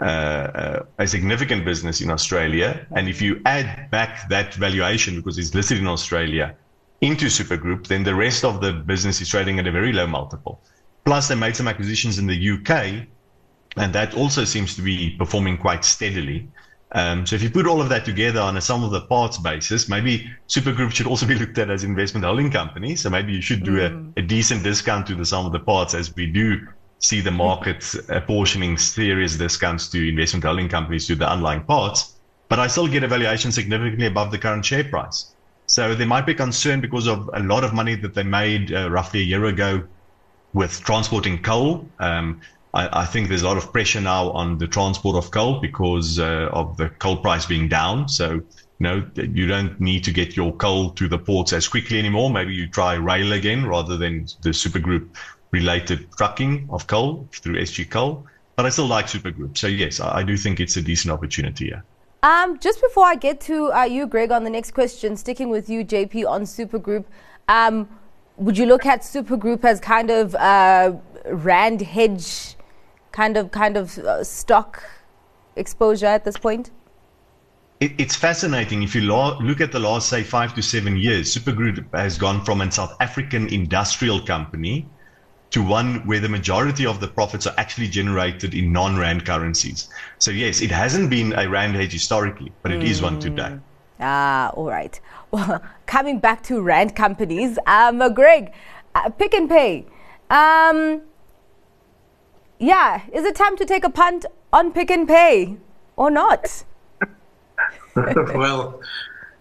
uh, 0.00 0.04
uh, 0.04 0.82
a 0.98 1.06
significant 1.06 1.62
business 1.66 2.00
in 2.00 2.10
Australia. 2.10 2.86
And 2.92 3.06
if 3.06 3.20
you 3.20 3.42
add 3.44 3.90
back 3.90 4.30
that 4.30 4.54
valuation, 4.54 5.16
because 5.16 5.36
it's 5.36 5.54
listed 5.54 5.76
in 5.76 5.86
Australia, 5.86 6.56
into 7.02 7.26
Supergroup, 7.26 7.86
then 7.86 8.04
the 8.04 8.14
rest 8.14 8.42
of 8.42 8.62
the 8.62 8.72
business 8.72 9.20
is 9.20 9.28
trading 9.28 9.58
at 9.58 9.66
a 9.66 9.70
very 9.70 9.92
low 9.92 10.06
multiple. 10.06 10.58
Plus, 11.04 11.28
they 11.28 11.34
made 11.34 11.54
some 11.54 11.68
acquisitions 11.68 12.18
in 12.18 12.26
the 12.26 12.50
UK, 12.50 13.06
and 13.76 13.92
that 13.92 14.14
also 14.14 14.44
seems 14.44 14.74
to 14.76 14.82
be 14.82 15.16
performing 15.18 15.58
quite 15.58 15.84
steadily. 15.84 16.48
Um, 16.92 17.24
so 17.24 17.36
if 17.36 17.42
you 17.42 17.50
put 17.50 17.66
all 17.66 17.80
of 17.80 17.88
that 17.90 18.04
together 18.04 18.40
on 18.40 18.56
a 18.56 18.60
sum 18.60 18.82
of 18.82 18.90
the 18.90 19.02
parts 19.02 19.38
basis, 19.38 19.88
maybe 19.88 20.28
Supergroup 20.48 20.90
should 20.90 21.06
also 21.06 21.26
be 21.26 21.36
looked 21.36 21.56
at 21.58 21.70
as 21.70 21.84
investment 21.84 22.24
holding 22.24 22.50
company. 22.50 22.96
So 22.96 23.10
maybe 23.10 23.32
you 23.32 23.40
should 23.40 23.62
do 23.62 23.76
mm. 23.76 24.12
a, 24.16 24.20
a, 24.20 24.22
decent 24.22 24.64
discount 24.64 25.06
to 25.06 25.14
the 25.14 25.24
sum 25.24 25.46
of 25.46 25.52
the 25.52 25.60
parts 25.60 25.94
as 25.94 26.14
we 26.14 26.26
do 26.26 26.66
see 26.98 27.20
the 27.20 27.30
market 27.30 27.94
apportioning 28.08 28.76
serious 28.76 29.36
discounts 29.36 29.88
to 29.88 30.08
investment 30.08 30.44
holding 30.44 30.68
companies 30.68 31.06
to 31.06 31.14
the 31.14 31.30
underlying 31.30 31.62
parts. 31.62 32.16
But 32.48 32.58
I 32.58 32.66
still 32.66 32.88
get 32.88 33.04
a 33.04 33.08
valuation 33.08 33.52
significantly 33.52 34.06
above 34.06 34.32
the 34.32 34.38
current 34.38 34.64
share 34.64 34.84
price. 34.84 35.32
So 35.66 35.94
there 35.94 36.06
might 36.06 36.26
be 36.26 36.34
concern 36.34 36.80
because 36.80 37.06
of 37.06 37.30
a 37.32 37.40
lot 37.40 37.62
of 37.62 37.72
money 37.72 37.94
that 37.94 38.14
they 38.14 38.24
made 38.24 38.72
uh, 38.74 38.90
roughly 38.90 39.20
a 39.20 39.24
year 39.24 39.44
ago 39.44 39.84
with 40.52 40.80
transporting 40.80 41.40
coal. 41.40 41.86
Um, 42.00 42.40
I, 42.72 43.02
I, 43.02 43.04
think 43.04 43.28
there's 43.28 43.42
a 43.42 43.46
lot 43.46 43.56
of 43.56 43.72
pressure 43.72 44.00
now 44.00 44.30
on 44.30 44.58
the 44.58 44.66
transport 44.66 45.16
of 45.16 45.30
coal 45.30 45.60
because 45.60 46.18
uh, 46.18 46.48
of 46.52 46.76
the 46.76 46.88
coal 46.88 47.16
price 47.16 47.46
being 47.46 47.68
down. 47.68 48.08
So, 48.08 48.34
you 48.34 48.42
know, 48.78 49.10
you 49.14 49.46
don't 49.46 49.80
need 49.80 50.04
to 50.04 50.12
get 50.12 50.36
your 50.36 50.52
coal 50.54 50.90
to 50.90 51.08
the 51.08 51.18
ports 51.18 51.52
as 51.52 51.66
quickly 51.66 51.98
anymore. 51.98 52.30
Maybe 52.30 52.54
you 52.54 52.68
try 52.68 52.94
rail 52.94 53.32
again 53.32 53.66
rather 53.66 53.96
than 53.96 54.26
the 54.42 54.50
supergroup 54.50 55.08
related 55.50 56.06
trucking 56.16 56.68
of 56.70 56.86
coal 56.86 57.28
through 57.32 57.56
SG 57.56 57.90
Coal. 57.90 58.24
But 58.54 58.66
I 58.66 58.68
still 58.68 58.86
like 58.86 59.06
supergroup. 59.06 59.58
So, 59.58 59.66
yes, 59.66 60.00
I, 60.00 60.18
I 60.18 60.22
do 60.22 60.36
think 60.36 60.60
it's 60.60 60.76
a 60.76 60.82
decent 60.82 61.12
opportunity. 61.12 61.66
Yeah. 61.66 61.80
Um, 62.22 62.58
just 62.58 62.80
before 62.82 63.06
I 63.06 63.14
get 63.14 63.40
to 63.42 63.72
uh, 63.72 63.84
you, 63.84 64.06
Greg, 64.06 64.30
on 64.30 64.44
the 64.44 64.50
next 64.50 64.72
question, 64.72 65.16
sticking 65.16 65.48
with 65.48 65.70
you, 65.70 65.84
JP, 65.84 66.28
on 66.28 66.42
Supergroup, 66.42 67.04
um, 67.48 67.88
would 68.36 68.58
you 68.58 68.66
look 68.66 68.84
at 68.84 69.00
Supergroup 69.00 69.64
as 69.64 69.80
kind 69.80 70.10
of 70.10 70.34
uh, 70.34 70.92
Rand 71.26 71.80
hedge 71.80 72.56
kind 73.12 73.36
of 73.36 73.50
kind 73.50 73.76
of 73.76 73.98
uh, 73.98 74.24
stock 74.24 74.82
exposure 75.56 76.06
at 76.06 76.24
this 76.24 76.36
point? 76.36 76.70
It, 77.80 77.92
it's 77.98 78.14
fascinating. 78.14 78.82
If 78.82 78.94
you 78.94 79.02
lo- 79.02 79.38
look 79.40 79.60
at 79.60 79.72
the 79.72 79.80
last, 79.80 80.08
say, 80.08 80.22
five 80.22 80.54
to 80.54 80.62
seven 80.62 80.96
years, 80.96 81.32
Super 81.32 81.52
Group 81.52 81.94
has 81.94 82.18
gone 82.18 82.44
from 82.44 82.60
a 82.60 82.70
South 82.70 82.94
African 83.00 83.48
industrial 83.48 84.20
company 84.20 84.86
to 85.50 85.62
one 85.62 86.06
where 86.06 86.20
the 86.20 86.28
majority 86.28 86.86
of 86.86 87.00
the 87.00 87.08
profits 87.08 87.46
are 87.46 87.54
actually 87.56 87.88
generated 87.88 88.54
in 88.54 88.72
non-rand 88.72 89.26
currencies. 89.26 89.88
So 90.18 90.30
yes, 90.30 90.60
it 90.60 90.70
hasn't 90.70 91.10
been 91.10 91.32
a 91.32 91.48
rand 91.48 91.74
hedge 91.74 91.92
historically, 91.92 92.52
but 92.62 92.70
it 92.70 92.80
mm. 92.80 92.84
is 92.84 93.02
one 93.02 93.18
today. 93.18 93.58
Ah, 93.98 94.50
all 94.50 94.66
right. 94.66 94.98
Well, 95.32 95.62
coming 95.86 96.18
back 96.18 96.42
to 96.44 96.60
rand 96.60 96.96
companies, 96.96 97.56
um, 97.68 98.02
Greg, 98.14 98.52
uh, 98.96 99.10
Pick 99.10 99.32
and 99.32 99.48
Pay. 99.48 99.86
Um, 100.28 101.02
yeah, 102.60 103.02
is 103.12 103.24
it 103.24 103.34
time 103.34 103.56
to 103.56 103.64
take 103.64 103.84
a 103.84 103.90
punt 103.90 104.26
on 104.52 104.72
Pick 104.72 104.90
and 104.90 105.08
Pay 105.08 105.56
or 105.96 106.10
not? 106.10 106.62
well, 107.96 108.80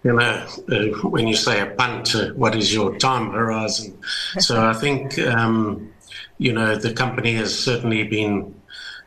you 0.04 0.14
know, 0.14 0.48
uh, 0.72 1.10
when 1.10 1.28
you 1.28 1.36
say 1.36 1.60
a 1.60 1.66
punt, 1.66 2.16
uh, 2.16 2.30
what 2.30 2.56
is 2.56 2.74
your 2.74 2.98
time 2.98 3.32
horizon? 3.32 3.98
So 4.40 4.66
I 4.66 4.74
think, 4.74 5.20
um, 5.20 5.92
you 6.38 6.54
know, 6.54 6.76
the 6.76 6.94
company 6.94 7.34
has 7.34 7.58
certainly 7.58 8.04
been, 8.04 8.56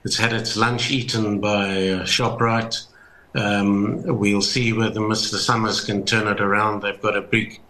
it's 0.04 0.18
had 0.18 0.32
its 0.34 0.56
lunch 0.56 0.90
eaten 0.90 1.40
by 1.40 1.68
uh, 1.88 2.04
ShopRite. 2.04 2.86
Um, 3.34 4.02
we'll 4.18 4.42
see 4.42 4.74
whether 4.74 5.00
Mr. 5.00 5.36
Summers 5.36 5.80
can 5.80 6.04
turn 6.04 6.28
it 6.28 6.40
around. 6.40 6.82
They've 6.82 7.00
got 7.00 7.16
a 7.16 7.22
big 7.22 7.60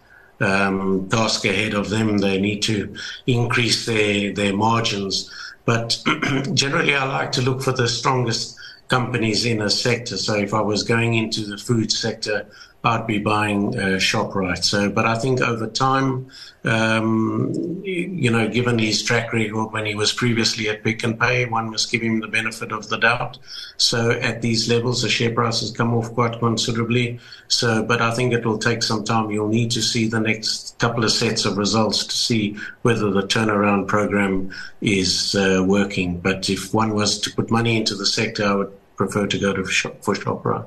um, 0.41 1.09
task 1.09 1.45
ahead 1.45 1.75
of 1.75 1.89
them. 1.89 2.19
They 2.19 2.41
need 2.41 2.63
to 2.63 2.97
increase 3.27 3.87
their, 3.87 4.33
their 4.33 4.57
margins. 4.57 5.31
But 5.65 6.03
generally, 6.55 6.95
I 6.95 7.05
like 7.05 7.33
to 7.33 7.43
look 7.43 7.63
for 7.63 7.73
the 7.73 7.89
strongest 7.89 8.57
companies 8.89 9.45
in 9.45 9.63
a 9.63 9.71
sector. 9.71 10.17
So 10.17 10.35
if 10.35 10.53
I 10.53 10.61
was 10.61 10.83
going 10.83 11.15
into 11.15 11.47
the 11.47 11.57
food 11.57 11.91
sector, 11.91 12.47
I'd 12.85 13.07
be 13.07 13.19
buying 13.19 13.79
uh, 13.79 13.99
ShopRite. 13.99 14.65
So, 14.65 14.91
but 14.91 15.07
I 15.07 15.17
think 15.17 15.41
over 15.41 15.69
time, 15.69 16.29
um, 16.65 17.81
you 17.85 18.31
know, 18.31 18.49
given 18.49 18.77
his 18.79 19.05
track 19.05 19.33
record 19.33 19.73
when 19.73 19.87
he 19.87 19.95
was 19.95 20.13
previously 20.13 20.69
at 20.69 20.83
Pick 20.83 21.05
and 21.05 21.19
Pay, 21.19 21.45
one 21.45 21.71
must 21.71 21.93
give 21.93 22.03
him 22.03 22.19
the 22.19 22.27
benefit 22.27 22.73
of 22.73 22.89
the 22.89 22.99
doubt. 22.99 23.39
So 23.77 24.11
at 24.11 24.43
these 24.43 24.69
levels, 24.69 25.03
the 25.03 25.09
share 25.09 25.33
price 25.33 25.61
has 25.61 25.71
come 25.71 25.95
off 25.95 26.13
quite 26.13 26.41
considerably. 26.41 27.21
So, 27.47 27.85
but 27.85 28.03
I 28.03 28.13
think 28.13 28.33
it 28.33 28.45
will 28.45 28.59
take 28.59 28.83
some 28.83 29.05
time. 29.05 29.31
You'll 29.31 29.49
need 29.49 29.71
to 29.73 29.83
see 29.83 30.09
the 30.09 30.21
next 30.21 30.77
couple 30.81 31.05
of 31.05 31.13
sets 31.13 31.45
of 31.45 31.59
results 31.59 32.05
to 32.05 32.17
see 32.17 32.57
whether 32.83 33.13
the 33.13 33.23
turnaround 33.23 33.87
program 33.87 34.51
is 34.81 35.37
uh, 35.37 35.63
working. 35.65 36.19
But 36.19 36.51
if 36.51 36.75
one 36.75 36.95
was 36.95 37.21
to 37.21 37.31
put 37.33 37.49
money 37.49 37.77
into 37.77 37.95
the 37.95 38.07
sector, 38.07 38.45
I 38.45 38.55
would 38.55 38.97
prefer 38.97 39.29
to 39.29 39.39
go 39.39 39.53
to 39.53 39.65
for 39.65 40.15
ShopRite. 40.15 40.67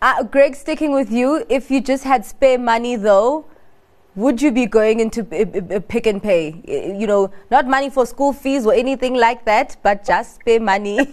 Uh, 0.00 0.22
Greg, 0.22 0.54
sticking 0.54 0.92
with 0.92 1.10
you, 1.10 1.44
if 1.48 1.70
you 1.70 1.80
just 1.80 2.04
had 2.04 2.24
spare 2.24 2.58
money 2.58 2.94
though, 2.96 3.44
would 4.14 4.40
you 4.42 4.50
be 4.52 4.66
going 4.66 5.00
into 5.00 5.24
pick 5.24 6.06
and 6.06 6.22
pay? 6.22 6.60
You 6.66 7.06
know, 7.06 7.30
not 7.50 7.66
money 7.66 7.90
for 7.90 8.06
school 8.06 8.32
fees 8.32 8.66
or 8.66 8.74
anything 8.74 9.14
like 9.14 9.44
that, 9.44 9.76
but 9.82 10.04
just 10.04 10.36
spare 10.36 10.60
money. 10.60 10.98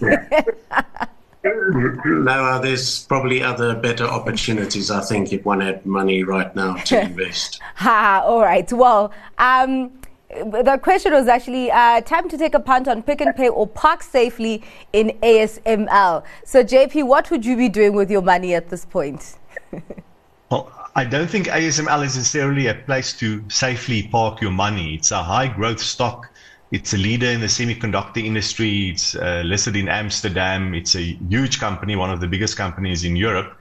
no, 1.44 2.60
there's 2.60 3.04
probably 3.06 3.42
other 3.42 3.74
better 3.76 4.04
opportunities, 4.04 4.90
I 4.90 5.00
think, 5.02 5.32
if 5.32 5.44
one 5.44 5.60
had 5.60 5.86
money 5.86 6.24
right 6.24 6.54
now 6.56 6.74
to 6.74 7.00
invest. 7.10 7.60
ha, 7.76 8.22
all 8.24 8.40
right. 8.42 8.72
Well, 8.72 9.12
um, 9.38 9.92
the 10.28 10.78
question 10.82 11.12
was 11.12 11.28
actually 11.28 11.70
uh, 11.70 12.00
time 12.00 12.28
to 12.28 12.36
take 12.36 12.54
a 12.54 12.60
punt 12.60 12.88
on 12.88 13.02
Pick 13.02 13.20
and 13.20 13.34
Pay 13.34 13.48
or 13.48 13.66
park 13.66 14.02
safely 14.02 14.62
in 14.92 15.16
ASML. 15.22 16.24
So, 16.44 16.64
JP, 16.64 17.06
what 17.06 17.30
would 17.30 17.44
you 17.44 17.56
be 17.56 17.68
doing 17.68 17.92
with 17.94 18.10
your 18.10 18.22
money 18.22 18.54
at 18.54 18.68
this 18.68 18.84
point? 18.84 19.38
well, 20.50 20.72
I 20.94 21.04
don't 21.04 21.28
think 21.28 21.46
ASML 21.46 22.04
is 22.04 22.16
necessarily 22.16 22.66
a 22.66 22.74
place 22.74 23.12
to 23.18 23.44
safely 23.48 24.08
park 24.08 24.40
your 24.40 24.50
money. 24.50 24.94
It's 24.94 25.10
a 25.10 25.22
high 25.22 25.48
growth 25.48 25.80
stock. 25.80 26.28
It's 26.72 26.92
a 26.92 26.98
leader 26.98 27.26
in 27.26 27.40
the 27.40 27.46
semiconductor 27.46 28.24
industry. 28.24 28.90
It's 28.90 29.14
uh, 29.14 29.42
listed 29.44 29.76
in 29.76 29.88
Amsterdam. 29.88 30.74
It's 30.74 30.96
a 30.96 31.02
huge 31.28 31.60
company, 31.60 31.94
one 31.94 32.10
of 32.10 32.20
the 32.20 32.26
biggest 32.26 32.56
companies 32.56 33.04
in 33.04 33.14
Europe. 33.14 33.56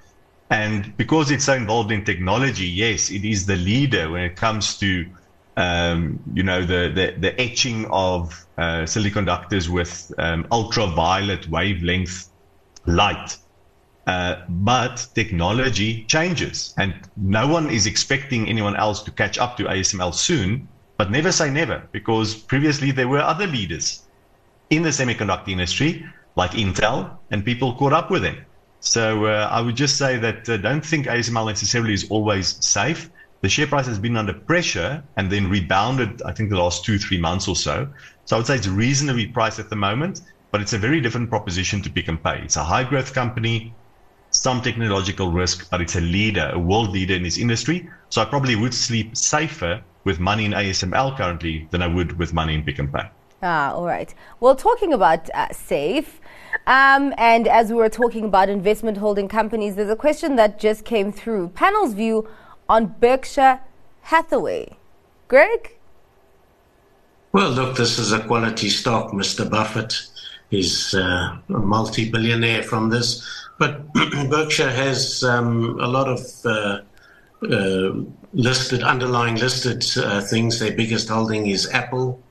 And 0.50 0.96
because 0.98 1.30
it's 1.30 1.46
so 1.46 1.54
involved 1.54 1.92
in 1.92 2.04
technology, 2.04 2.66
yes, 2.66 3.12
it 3.12 3.24
is 3.24 3.46
the 3.46 3.56
leader 3.56 4.10
when 4.10 4.24
it 4.24 4.36
comes 4.36 4.78
to 4.80 5.06
um, 5.58 6.20
you 6.34 6.44
know, 6.44 6.62
the, 6.62 6.92
the, 6.94 7.16
the 7.20 7.42
etching 7.42 7.86
of 7.88 8.46
uh, 8.58 8.84
semiconductors 8.84 9.70
with 9.70 10.12
um, 10.18 10.46
ultraviolet 10.52 11.48
wavelength 11.50 12.30
light. 12.86 13.38
Uh, 14.08 14.44
but 14.50 15.08
technology 15.16 16.04
changes, 16.04 16.74
and 16.78 16.94
no 17.18 17.48
one 17.48 17.70
is 17.72 17.88
expecting 17.88 18.48
anyone 18.48 18.76
else 18.76 19.02
to 19.02 19.10
catch 19.10 19.40
up 19.40 19.58
to 19.58 19.64
ASML 19.64 20.14
soon. 20.14 20.68
But 20.98 21.10
never 21.10 21.32
say 21.32 21.50
never, 21.50 21.82
because 21.92 22.36
previously 22.36 22.92
there 22.92 23.08
were 23.08 23.20
other 23.20 23.48
leaders 23.48 24.04
in 24.70 24.84
the 24.84 24.90
semiconductor 24.90 25.50
industry, 25.50 26.06
like 26.36 26.52
Intel, 26.52 27.18
and 27.32 27.44
people 27.44 27.74
caught 27.74 27.94
up 27.94 28.12
with 28.12 28.22
them. 28.22 28.38
So 28.80 29.26
uh, 29.26 29.50
I 29.52 29.62
would 29.62 29.76
just 29.76 29.98
say 29.98 30.18
that 30.18 30.48
uh, 30.48 30.58
don't 30.58 30.86
think 30.86 31.08
ASML 31.08 31.48
necessarily 31.48 31.94
is 31.94 32.08
always 32.10 32.64
safe 32.64 33.10
the 33.46 33.50
share 33.50 33.68
price 33.68 33.86
has 33.86 34.00
been 34.00 34.18
under 34.18 34.34
pressure 34.34 35.04
and 35.18 35.32
then 35.32 35.48
rebounded, 35.48 36.20
I 36.24 36.32
think, 36.32 36.50
the 36.50 36.58
last 36.58 36.84
two, 36.84 36.98
three 36.98 37.20
months 37.20 37.48
or 37.48 37.56
so. 37.56 37.88
So 38.26 38.36
I 38.36 38.40
would 38.40 38.48
say 38.48 38.56
it's 38.56 38.68
reasonably 38.68 39.28
priced 39.28 39.60
at 39.60 39.70
the 39.70 39.76
moment, 39.76 40.22
but 40.50 40.62
it's 40.62 40.74
a 40.74 40.80
very 40.80 41.00
different 41.00 41.30
proposition 41.30 41.80
to 41.84 41.92
Pick 41.92 42.10
n 42.10 42.18
Pay. 42.18 42.42
It's 42.42 42.56
a 42.56 42.64
high 42.64 42.84
growth 42.84 43.14
company, 43.14 43.72
some 44.32 44.64
technological 44.64 45.32
risk, 45.32 45.70
but 45.70 45.80
it's 45.80 45.96
a 45.96 46.02
leader, 46.02 46.50
a 46.54 46.58
world 46.58 46.90
leader 46.90 47.14
in 47.14 47.22
this 47.22 47.38
industry. 47.38 47.88
So 48.10 48.20
I 48.20 48.26
probably 48.26 48.56
would 48.56 48.74
sleep 48.74 49.16
safer 49.16 49.84
with 50.06 50.20
money 50.20 50.46
in 50.46 50.54
ASML 50.54 51.16
currently 51.16 51.68
than 51.70 51.84
I 51.84 51.88
would 51.88 52.18
with 52.18 52.34
money 52.34 52.56
in 52.56 52.64
Pick 52.64 52.80
n 52.80 52.88
Pay. 52.88 53.08
Ah, 53.44 53.74
all 53.74 53.86
right. 53.86 54.12
Well, 54.40 54.56
talking 54.56 54.92
about 54.92 55.30
uh, 55.36 55.54
safe, 55.54 56.20
um, 56.66 57.14
and 57.20 57.48
as 57.48 57.70
we 57.70 57.76
were 57.76 57.90
talking 57.90 58.26
about 58.26 58.50
investment 58.50 58.98
holding 58.98 59.28
companies, 59.28 59.76
there's 59.76 59.92
a 59.92 59.96
question 59.96 60.36
that 60.38 60.60
just 60.60 60.84
came 60.84 61.12
through. 61.12 61.50
Panel's 61.50 61.94
view 61.94 62.28
on 62.70 62.96
Berkshire 63.00 63.62
Hathaway. 64.02 64.78
Greg? 65.28 65.76
Well, 67.32 67.52
look, 67.52 67.76
this 67.76 68.00
is 68.00 68.12
a 68.12 68.20
quality 68.22 68.70
stock. 68.70 69.12
Mr. 69.12 69.50
Buffett 69.50 70.08
is 70.52 70.94
uh, 70.94 71.38
a 71.50 71.60
multi 71.60 72.10
billionaire 72.10 72.64
from 72.64 72.90
this. 72.90 73.26
But 73.58 73.92
Berkshire 74.30 74.72
has 74.72 75.24
um, 75.24 75.80
a 75.80 75.88
lot 75.88 76.08
of 76.08 76.46
uh, 76.46 76.82
uh, 77.52 77.94
listed, 78.34 78.84
underlying 78.84 79.36
listed 79.36 79.86
uh, 79.98 80.22
things. 80.22 80.60
Their 80.60 80.74
biggest 80.74 81.10
holding 81.10 81.48
is 81.48 81.70
Apple. 81.72 82.22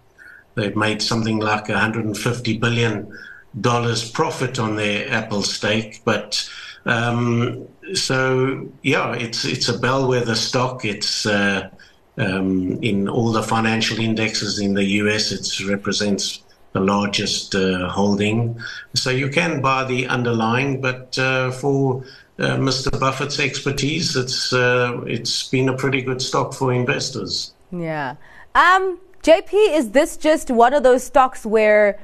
They've 0.55 0.77
made 0.77 1.03
something 1.03 1.39
like 1.39 1.69
150 1.69 2.59
billion 2.59 3.13
dollars 3.61 4.11
profit 4.11 4.59
on 4.59 4.77
their 4.77 5.11
Apple 5.11 5.43
stake, 5.43 6.03
but 6.05 6.49
um, 6.87 7.67
so 7.95 8.69
yeah, 8.83 9.15
it's 9.15 9.45
it's 9.45 9.69
a 9.69 9.79
bellwether 9.79 10.35
stock. 10.35 10.85
It's 10.85 11.27
uh, 11.27 11.71
um, 12.17 12.83
in 12.83 13.09
all 13.09 13.33
the 13.33 13.43
financial 13.43 13.99
indexes 13.99 14.59
in 14.59 14.75
the 14.75 14.85
US. 14.85 15.33
It 15.33 15.69
represents 15.69 16.43
the 16.73 16.81
largest 16.81 17.55
uh, 17.55 17.89
holding. 17.89 18.61
So 18.95 19.11
you 19.11 19.29
can 19.29 19.61
buy 19.61 19.85
the 19.85 20.07
underlying, 20.09 20.81
but 20.81 21.17
uh, 21.19 21.53
for 21.53 22.05
uh, 22.39 22.57
Mr. 22.57 22.99
Buffett's 22.99 23.39
expertise, 23.39 24.17
it's 24.17 24.53
uh, 24.53 25.01
it's 25.07 25.49
been 25.49 25.69
a 25.69 25.77
pretty 25.77 26.03
good 26.03 26.21
stock 26.21 26.53
for 26.53 26.73
investors. 26.73 27.53
Yeah. 27.71 28.17
Um, 28.55 29.01
JP, 29.23 29.53
is 29.53 29.91
this 29.91 30.17
just 30.17 30.51
one 30.51 30.75
of 30.75 30.83
those 30.83 31.05
stocks 31.05 31.47
where 31.47 31.99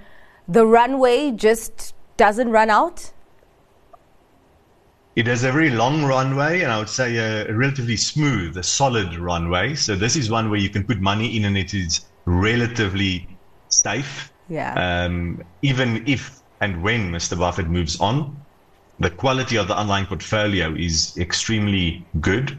the 0.48 0.64
runway 0.66 1.32
just 1.32 1.94
doesn't 2.16 2.50
run 2.50 2.70
out? 2.70 3.12
It 5.16 5.26
has 5.26 5.42
a 5.42 5.52
very 5.52 5.70
long 5.70 6.04
runway, 6.04 6.62
and 6.62 6.72
I 6.72 6.78
would 6.78 6.88
say 6.88 7.16
a 7.16 7.52
relatively 7.52 7.96
smooth, 7.96 8.56
a 8.56 8.62
solid 8.62 9.16
runway. 9.16 9.74
So 9.74 9.96
this 9.96 10.16
is 10.16 10.30
one 10.30 10.50
where 10.50 10.60
you 10.60 10.70
can 10.70 10.84
put 10.84 11.00
money 11.00 11.36
in, 11.36 11.44
and 11.44 11.58
it 11.58 11.74
is 11.74 12.06
relatively 12.26 13.28
safe. 13.68 14.32
Yeah. 14.48 14.74
Um, 14.74 15.42
even 15.62 16.06
if 16.06 16.40
and 16.60 16.82
when 16.82 17.10
Mr. 17.10 17.38
Buffett 17.38 17.68
moves 17.68 17.98
on, 18.00 18.36
the 18.98 19.10
quality 19.10 19.56
of 19.56 19.66
the 19.66 19.76
underlying 19.76 20.06
portfolio 20.06 20.74
is 20.74 21.16
extremely 21.16 22.04
good. 22.20 22.56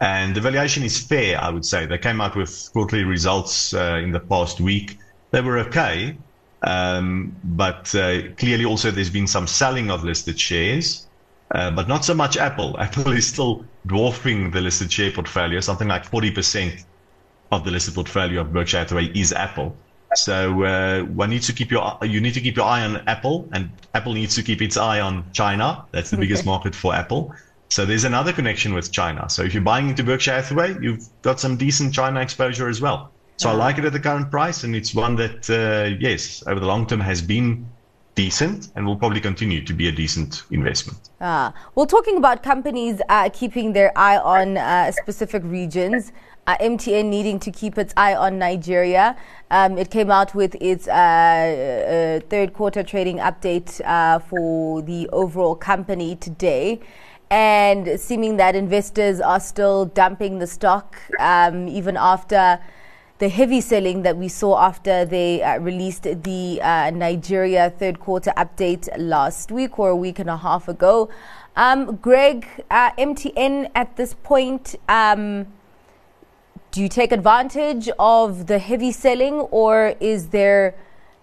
And 0.00 0.34
the 0.34 0.40
valuation 0.40 0.82
is 0.82 0.98
fair, 0.98 1.40
I 1.40 1.50
would 1.50 1.64
say. 1.64 1.86
They 1.86 1.98
came 1.98 2.20
out 2.20 2.34
with 2.34 2.68
quarterly 2.72 3.04
results 3.04 3.72
uh, 3.72 4.00
in 4.02 4.10
the 4.10 4.18
past 4.18 4.60
week. 4.60 4.98
They 5.30 5.40
were 5.40 5.58
okay, 5.60 6.16
um, 6.62 7.36
but 7.44 7.94
uh, 7.94 8.22
clearly 8.36 8.64
also 8.64 8.90
there's 8.90 9.10
been 9.10 9.28
some 9.28 9.46
selling 9.46 9.90
of 9.90 10.02
listed 10.02 10.38
shares. 10.38 11.06
Uh, 11.54 11.70
but 11.70 11.86
not 11.86 12.04
so 12.04 12.14
much 12.14 12.36
Apple. 12.36 12.76
Apple 12.80 13.12
is 13.12 13.26
still 13.26 13.64
dwarfing 13.86 14.50
the 14.50 14.60
listed 14.60 14.92
share 14.92 15.12
portfolio. 15.12 15.60
Something 15.60 15.88
like 15.88 16.04
40% 16.04 16.84
of 17.52 17.64
the 17.64 17.70
listed 17.70 17.94
portfolio 17.94 18.40
of 18.40 18.52
Berkshire 18.52 18.78
Hathaway 18.78 19.06
is 19.14 19.32
Apple. 19.32 19.76
So 20.16 20.62
uh, 20.64 21.02
one 21.02 21.30
needs 21.30 21.46
to 21.46 21.52
keep 21.52 21.70
your 21.70 21.98
you 22.02 22.20
need 22.20 22.34
to 22.34 22.40
keep 22.40 22.56
your 22.56 22.66
eye 22.66 22.84
on 22.84 22.96
Apple, 23.08 23.48
and 23.52 23.70
Apple 23.94 24.12
needs 24.12 24.34
to 24.36 24.42
keep 24.42 24.62
its 24.62 24.76
eye 24.76 25.00
on 25.00 25.24
China. 25.32 25.84
That's 25.90 26.10
the 26.10 26.16
biggest 26.16 26.46
market 26.46 26.74
for 26.74 26.94
Apple. 26.94 27.34
So 27.68 27.84
there's 27.84 28.04
another 28.04 28.32
connection 28.32 28.74
with 28.74 28.92
China. 28.92 29.28
So 29.28 29.42
if 29.42 29.54
you're 29.54 29.62
buying 29.62 29.88
into 29.88 30.04
Berkshire 30.04 30.34
Hathaway, 30.34 30.76
you've 30.80 31.08
got 31.22 31.40
some 31.40 31.56
decent 31.56 31.92
China 31.92 32.20
exposure 32.20 32.68
as 32.68 32.80
well. 32.80 33.10
So 33.38 33.50
I 33.50 33.54
like 33.54 33.78
it 33.78 33.84
at 33.84 33.92
the 33.92 33.98
current 33.98 34.30
price, 34.30 34.62
and 34.62 34.76
it's 34.76 34.94
one 34.94 35.16
that 35.16 35.50
uh, 35.50 35.96
yes, 35.98 36.44
over 36.46 36.60
the 36.60 36.66
long 36.66 36.86
term 36.86 37.00
has 37.00 37.20
been 37.20 37.66
decent 38.14 38.68
and 38.74 38.86
will 38.86 38.96
probably 38.96 39.20
continue 39.20 39.64
to 39.64 39.72
be 39.72 39.88
a 39.88 39.92
decent 39.92 40.44
investment. 40.50 40.98
Ah, 41.20 41.52
well, 41.74 41.86
talking 41.86 42.16
about 42.16 42.42
companies 42.42 43.00
uh, 43.08 43.28
keeping 43.32 43.72
their 43.72 43.96
eye 43.96 44.18
on 44.18 44.56
uh, 44.56 44.92
specific 44.92 45.42
regions 45.44 46.12
uh, 46.46 46.56
MTN 46.58 47.06
needing 47.06 47.38
to 47.40 47.50
keep 47.50 47.78
its 47.78 47.94
eye 47.96 48.14
on 48.14 48.38
Nigeria. 48.38 49.16
Um, 49.50 49.78
it 49.78 49.90
came 49.90 50.10
out 50.10 50.34
with 50.34 50.54
its 50.60 50.88
uh, 50.88 50.92
uh, 50.92 52.26
third 52.28 52.52
quarter 52.52 52.82
trading 52.82 53.18
update 53.18 53.80
uh, 53.84 54.18
for 54.18 54.82
the 54.82 55.08
overall 55.10 55.56
company 55.56 56.16
today. 56.16 56.80
And 57.30 57.98
seeming 57.98 58.36
that 58.36 58.54
investors 58.54 59.20
are 59.20 59.40
still 59.40 59.86
dumping 59.86 60.38
the 60.38 60.46
stock 60.46 60.96
um, 61.18 61.66
even 61.68 61.96
after 61.96 62.60
the 63.18 63.28
heavy 63.28 63.60
selling 63.60 64.02
that 64.02 64.16
we 64.16 64.28
saw 64.28 64.58
after 64.58 65.04
they 65.04 65.42
uh, 65.42 65.58
released 65.58 66.02
the 66.02 66.60
uh, 66.62 66.90
Nigeria 66.90 67.70
third 67.70 68.00
quarter 68.00 68.32
update 68.36 68.88
last 68.98 69.52
week 69.52 69.78
or 69.78 69.90
a 69.90 69.96
week 69.96 70.18
and 70.18 70.28
a 70.28 70.36
half 70.36 70.66
ago. 70.68 71.08
Um, 71.56 71.96
Greg, 71.96 72.46
MTN 72.70 73.70
at 73.74 73.96
this 73.96 74.14
point. 74.14 74.74
Um, 74.88 75.46
do 76.72 76.82
you 76.82 76.88
take 76.88 77.12
advantage 77.12 77.88
of 78.00 78.48
the 78.48 78.58
heavy 78.58 78.90
selling, 78.90 79.34
or 79.34 79.94
is 80.00 80.30
there 80.30 80.74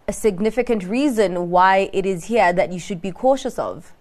a 0.08 0.14
significant 0.14 0.86
reason 0.86 1.50
why 1.50 1.90
it 1.92 2.06
is 2.06 2.26
here 2.26 2.54
that 2.54 2.72
you 2.72 2.80
should 2.80 3.02
be 3.02 3.12
cautious 3.12 3.60
of? 3.60 3.92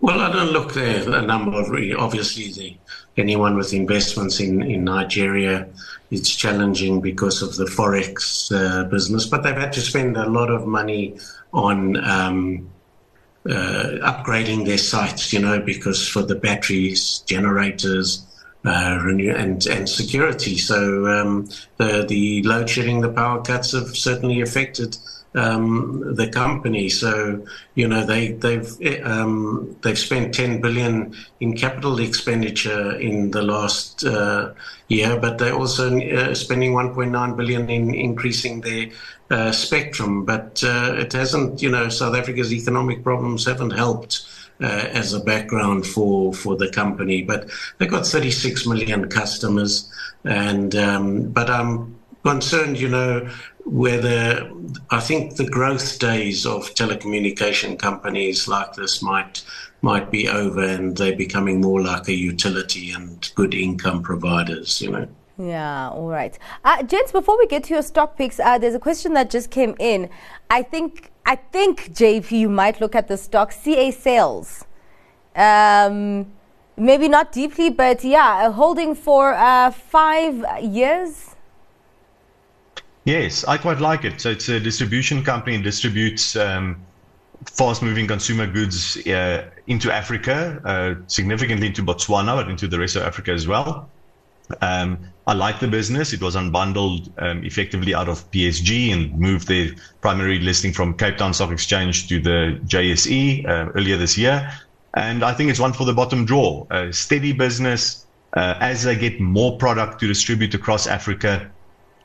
Well, 0.00 0.20
I 0.20 0.32
don't 0.32 0.52
look 0.52 0.74
there. 0.74 1.02
A 1.12 1.22
number 1.22 1.58
of 1.58 1.68
obviously 1.98 2.52
the, 2.52 2.76
anyone 3.16 3.56
with 3.56 3.72
investments 3.72 4.40
in, 4.40 4.62
in 4.62 4.84
Nigeria, 4.84 5.68
it's 6.10 6.34
challenging 6.34 7.00
because 7.00 7.42
of 7.42 7.56
the 7.56 7.64
forex 7.64 8.50
uh, 8.52 8.84
business, 8.84 9.26
but 9.26 9.42
they've 9.42 9.54
had 9.54 9.72
to 9.74 9.80
spend 9.80 10.16
a 10.16 10.28
lot 10.28 10.50
of 10.50 10.66
money 10.66 11.18
on 11.52 11.96
um, 12.04 12.70
uh, 13.48 13.98
upgrading 14.02 14.66
their 14.66 14.78
sites, 14.78 15.32
you 15.32 15.40
know, 15.40 15.60
because 15.60 16.06
for 16.06 16.22
the 16.22 16.34
batteries, 16.34 17.20
generators, 17.26 18.24
uh, 18.64 18.98
and, 19.06 19.66
and 19.66 19.88
security. 19.88 20.58
So 20.58 21.06
um, 21.06 21.48
the 21.76 22.04
the 22.06 22.42
load 22.42 22.68
shedding, 22.68 23.00
the 23.00 23.12
power 23.12 23.40
cuts 23.42 23.72
have 23.72 23.96
certainly 23.96 24.40
affected 24.40 24.96
um, 25.38 26.14
the 26.14 26.28
company. 26.28 26.88
So 26.88 27.44
you 27.74 27.86
know 27.88 28.04
they 28.04 28.32
they've 28.32 28.70
um, 29.04 29.76
they've 29.82 29.98
spent 29.98 30.34
10 30.34 30.60
billion 30.60 31.14
in 31.40 31.56
capital 31.56 32.00
expenditure 32.00 32.98
in 32.98 33.30
the 33.30 33.42
last 33.42 34.04
uh, 34.04 34.52
year, 34.88 35.18
but 35.18 35.38
they're 35.38 35.54
also 35.54 35.96
uh, 35.96 36.34
spending 36.34 36.72
1.9 36.72 37.36
billion 37.36 37.70
in 37.70 37.94
increasing 37.94 38.60
their 38.60 38.90
uh, 39.30 39.52
spectrum. 39.52 40.24
But 40.24 40.62
uh, 40.64 40.94
it 40.98 41.12
hasn't, 41.12 41.62
you 41.62 41.70
know, 41.70 41.88
South 41.88 42.16
Africa's 42.16 42.52
economic 42.52 43.04
problems 43.04 43.46
haven't 43.46 43.70
helped 43.70 44.26
uh, 44.60 44.66
as 44.92 45.14
a 45.14 45.20
background 45.20 45.86
for 45.86 46.34
for 46.34 46.56
the 46.56 46.70
company. 46.70 47.22
But 47.22 47.50
they've 47.78 47.90
got 47.90 48.06
36 48.06 48.66
million 48.66 49.08
customers, 49.08 49.90
and 50.24 50.74
um, 50.74 51.28
but 51.28 51.48
I'm 51.48 51.94
concerned, 52.24 52.78
you 52.78 52.88
know, 52.88 53.30
whether 53.70 54.50
I 54.90 55.00
think 55.00 55.36
the 55.36 55.48
growth 55.48 55.98
days 55.98 56.46
of 56.46 56.74
telecommunication 56.74 57.78
companies 57.78 58.48
like 58.48 58.74
this 58.74 59.02
might 59.02 59.42
might 59.80 60.10
be 60.10 60.28
over, 60.28 60.64
and 60.64 60.96
they're 60.96 61.16
becoming 61.16 61.60
more 61.60 61.80
like 61.80 62.08
a 62.08 62.14
utility 62.14 62.90
and 62.90 63.30
good 63.36 63.54
income 63.54 64.02
providers, 64.02 64.80
you 64.80 64.90
know. 64.90 65.06
Yeah, 65.38 65.90
all 65.90 66.08
right. 66.08 66.36
Uh, 66.64 66.82
gents, 66.82 67.12
before 67.12 67.38
we 67.38 67.46
get 67.46 67.62
to 67.64 67.74
your 67.74 67.82
stock 67.82 68.16
picks, 68.16 68.40
uh, 68.40 68.58
there's 68.58 68.74
a 68.74 68.80
question 68.80 69.14
that 69.14 69.30
just 69.30 69.50
came 69.50 69.76
in. 69.78 70.10
I 70.50 70.62
think 70.62 71.12
I 71.28 71.36
think, 71.36 71.92
JP, 71.92 72.30
you 72.30 72.48
might 72.48 72.80
look 72.80 72.94
at 72.94 73.06
the 73.06 73.18
stock 73.18 73.52
CA 73.52 73.90
sales. 73.90 74.64
Um, 75.36 76.32
maybe 76.78 77.06
not 77.06 77.32
deeply, 77.32 77.68
but 77.68 78.02
yeah, 78.02 78.50
holding 78.50 78.94
for 78.94 79.34
uh, 79.34 79.70
five 79.70 80.42
years. 80.62 81.27
Yes, 83.04 83.44
I 83.44 83.56
quite 83.56 83.80
like 83.80 84.04
it. 84.04 84.20
So 84.20 84.30
it's 84.30 84.48
a 84.48 84.60
distribution 84.60 85.24
company 85.24 85.54
and 85.54 85.64
distributes 85.64 86.36
um, 86.36 86.76
fast-moving 87.46 88.06
consumer 88.06 88.46
goods 88.46 88.96
uh, 89.06 89.48
into 89.66 89.92
Africa, 89.92 90.60
uh, 90.64 90.94
significantly 91.06 91.68
into 91.68 91.82
Botswana, 91.82 92.36
but 92.36 92.48
into 92.50 92.68
the 92.68 92.78
rest 92.78 92.96
of 92.96 93.02
Africa 93.02 93.32
as 93.32 93.46
well. 93.46 93.88
Um, 94.60 94.98
I 95.26 95.34
like 95.34 95.60
the 95.60 95.68
business. 95.68 96.12
It 96.12 96.22
was 96.22 96.34
unbundled 96.34 97.10
um, 97.18 97.44
effectively 97.44 97.94
out 97.94 98.08
of 98.08 98.30
PSG 98.30 98.92
and 98.92 99.18
moved 99.18 99.46
their 99.48 99.70
primary 100.00 100.38
listing 100.38 100.72
from 100.72 100.94
Cape 100.94 101.18
Town 101.18 101.34
Stock 101.34 101.50
Exchange 101.50 102.08
to 102.08 102.20
the 102.20 102.58
JSE 102.64 103.46
uh, 103.46 103.70
earlier 103.74 103.96
this 103.96 104.16
year. 104.16 104.50
And 104.94 105.22
I 105.22 105.34
think 105.34 105.50
it's 105.50 105.60
one 105.60 105.74
for 105.74 105.84
the 105.84 105.92
bottom 105.92 106.24
drawer. 106.24 106.66
A 106.70 106.92
steady 106.92 107.32
business. 107.32 108.04
Uh, 108.34 108.54
as 108.60 108.82
they 108.84 108.94
get 108.94 109.18
more 109.20 109.56
product 109.56 110.00
to 110.00 110.06
distribute 110.06 110.52
across 110.52 110.86
Africa, 110.86 111.50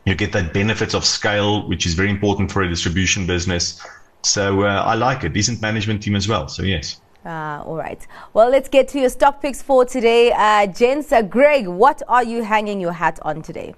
you 0.05 0.15
get 0.15 0.31
that 0.33 0.53
benefits 0.53 0.93
of 0.93 1.05
scale, 1.05 1.67
which 1.67 1.85
is 1.85 1.93
very 1.93 2.09
important 2.09 2.51
for 2.51 2.61
a 2.61 2.69
distribution 2.69 3.25
business. 3.25 3.81
So 4.23 4.63
uh, 4.63 4.83
I 4.85 4.95
like 4.95 5.23
it. 5.23 5.33
Decent 5.33 5.61
management 5.61 6.03
team 6.03 6.15
as 6.15 6.27
well. 6.27 6.47
So 6.47 6.63
yes. 6.63 6.99
Uh, 7.25 7.63
all 7.65 7.75
right. 7.75 8.05
Well, 8.33 8.49
let's 8.49 8.67
get 8.67 8.89
to 8.89 8.99
your 8.99 9.09
stock 9.09 9.41
picks 9.41 9.61
for 9.61 9.85
today. 9.85 10.33
Uh, 10.33 10.67
Jens, 10.67 11.11
uh, 11.11 11.21
Greg, 11.21 11.67
what 11.67 12.01
are 12.07 12.23
you 12.23 12.43
hanging 12.43 12.81
your 12.81 12.91
hat 12.91 13.19
on 13.21 13.41
today? 13.41 13.75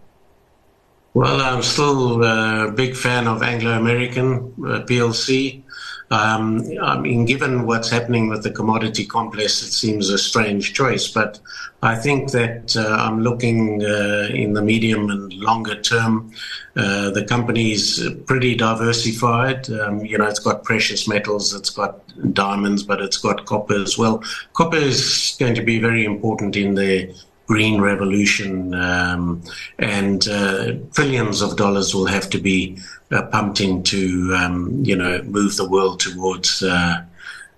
Well, 1.13 1.41
I'm 1.41 1.61
still 1.61 2.23
a 2.23 2.71
big 2.71 2.95
fan 2.95 3.27
of 3.27 3.41
Anglo 3.41 3.71
American 3.71 4.53
uh, 4.59 4.81
PLC. 4.83 5.63
Um, 6.12 6.62
I 6.82 7.00
mean, 7.00 7.26
given 7.26 7.65
what's 7.65 7.89
happening 7.89 8.30
with 8.30 8.44
the 8.44 8.52
commodity 8.52 9.06
complex, 9.06 9.62
it 9.63 9.72
seems 9.72 10.10
a 10.10 10.18
strange 10.18 10.74
choice, 10.74 11.08
but 11.08 11.39
I 11.82 11.96
think 11.96 12.32
that 12.32 12.76
uh, 12.78 12.96
I'm 13.00 13.22
looking 13.22 13.84
uh, 13.84 14.30
in 14.32 14.54
the 14.54 14.62
medium 14.62 15.10
and 15.10 15.34
longer 15.34 15.82
term. 15.82 16.32
Uh, 16.76 17.10
the 17.10 17.26
company 17.26 17.72
is 17.72 18.08
pretty 18.26 18.56
diversified. 18.56 19.70
Um, 19.70 20.06
you 20.06 20.18
know, 20.18 20.28
it's 20.28 20.39
got 20.39 20.63
precious 20.63 21.08
metals, 21.08 21.54
it's 21.54 21.70
got 21.70 22.02
diamonds, 22.34 22.84
but 22.84 23.02
it's 23.02 23.18
got 23.18 23.46
copper 23.46 23.82
as 23.82 23.98
well. 23.98 24.24
Copper 24.54 24.78
is 24.78 25.36
going 25.39 25.56
to 25.56 25.63
be 25.63 25.80
very 25.80 26.06
important 26.06 26.56
in 26.56 26.76
the 26.76 27.15
green 27.45 27.79
revolution, 27.79 28.73
um, 28.73 29.41
and 29.79 30.27
uh, 30.27 30.73
trillions 30.93 31.41
of 31.41 31.55
dollars 31.58 31.93
will 31.93 32.08
have 32.08 32.29
to 32.31 32.39
be 32.39 32.77
uh, 33.12 33.23
pumped 33.23 33.62
in 33.62 33.84
to, 33.84 34.36
um, 34.38 34.84
you 34.84 34.95
know, 34.95 35.21
move 35.23 35.55
the 35.58 35.69
world 35.69 35.99
towards 35.99 36.63
uh, 36.63 37.03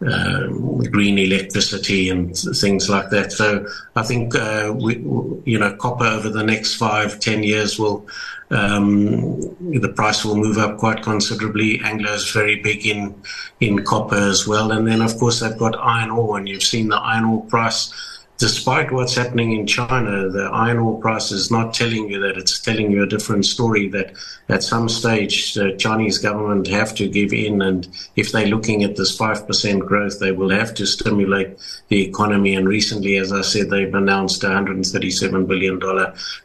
uh 0.05 0.47
green 0.91 1.17
electricity 1.17 2.09
and 2.09 2.37
things 2.37 2.87
like 2.87 3.09
that. 3.09 3.31
So 3.31 3.65
I 3.95 4.03
think, 4.03 4.35
uh, 4.35 4.71
we, 4.75 4.97
you 5.45 5.57
know, 5.57 5.75
copper 5.77 6.05
over 6.05 6.29
the 6.29 6.43
next 6.43 6.75
five, 6.75 7.19
ten 7.19 7.41
years 7.41 7.79
will, 7.79 8.05
um, 8.51 9.39
the 9.71 9.91
price 9.95 10.23
will 10.23 10.35
move 10.35 10.59
up 10.59 10.77
quite 10.77 11.01
considerably. 11.01 11.79
Anglo 11.83 12.11
is 12.11 12.29
very 12.29 12.61
big 12.61 12.85
in, 12.85 13.19
in 13.59 13.83
copper 13.85 14.15
as 14.17 14.47
well. 14.47 14.71
And 14.71 14.87
then, 14.87 15.01
of 15.01 15.17
course, 15.17 15.39
they've 15.39 15.57
got 15.57 15.75
iron 15.79 16.11
ore, 16.11 16.37
and 16.37 16.47
you've 16.47 16.63
seen 16.63 16.89
the 16.89 16.97
iron 16.97 17.25
ore 17.25 17.45
price 17.45 17.91
despite 18.37 18.91
what's 18.91 19.15
happening 19.15 19.53
in 19.53 19.65
China, 19.65 20.29
the 20.29 20.49
iron 20.53 20.77
ore 20.77 20.99
price 20.99 21.31
is 21.31 21.49
not 21.49 21.73
telling 21.73 22.09
you 22.09 22.19
that. 22.19 22.37
It's 22.37 22.59
telling 22.59 22.91
you 22.91 23.03
a 23.03 23.07
different 23.07 23.45
story 23.45 23.87
that 23.89 24.13
at 24.49 24.63
some 24.63 24.89
stage 24.89 25.55
the 25.55 25.75
Chinese 25.77 26.19
government 26.19 26.67
have 26.67 26.93
to 26.95 27.07
give 27.07 27.33
in. 27.33 27.61
And 27.61 27.87
if 28.15 28.31
they're 28.31 28.47
looking 28.47 28.83
at 28.83 28.95
this 28.95 29.17
5% 29.17 29.79
growth, 29.79 30.19
they 30.19 30.31
will 30.31 30.51
have 30.51 30.73
to 30.75 30.85
stimulate 30.85 31.57
the 31.87 32.03
economy. 32.03 32.55
And 32.55 32.67
recently, 32.67 33.17
as 33.17 33.31
I 33.31 33.41
said, 33.41 33.69
they've 33.69 33.93
announced 33.93 34.43
a 34.43 34.47
$137 34.47 35.47
billion 35.47 35.79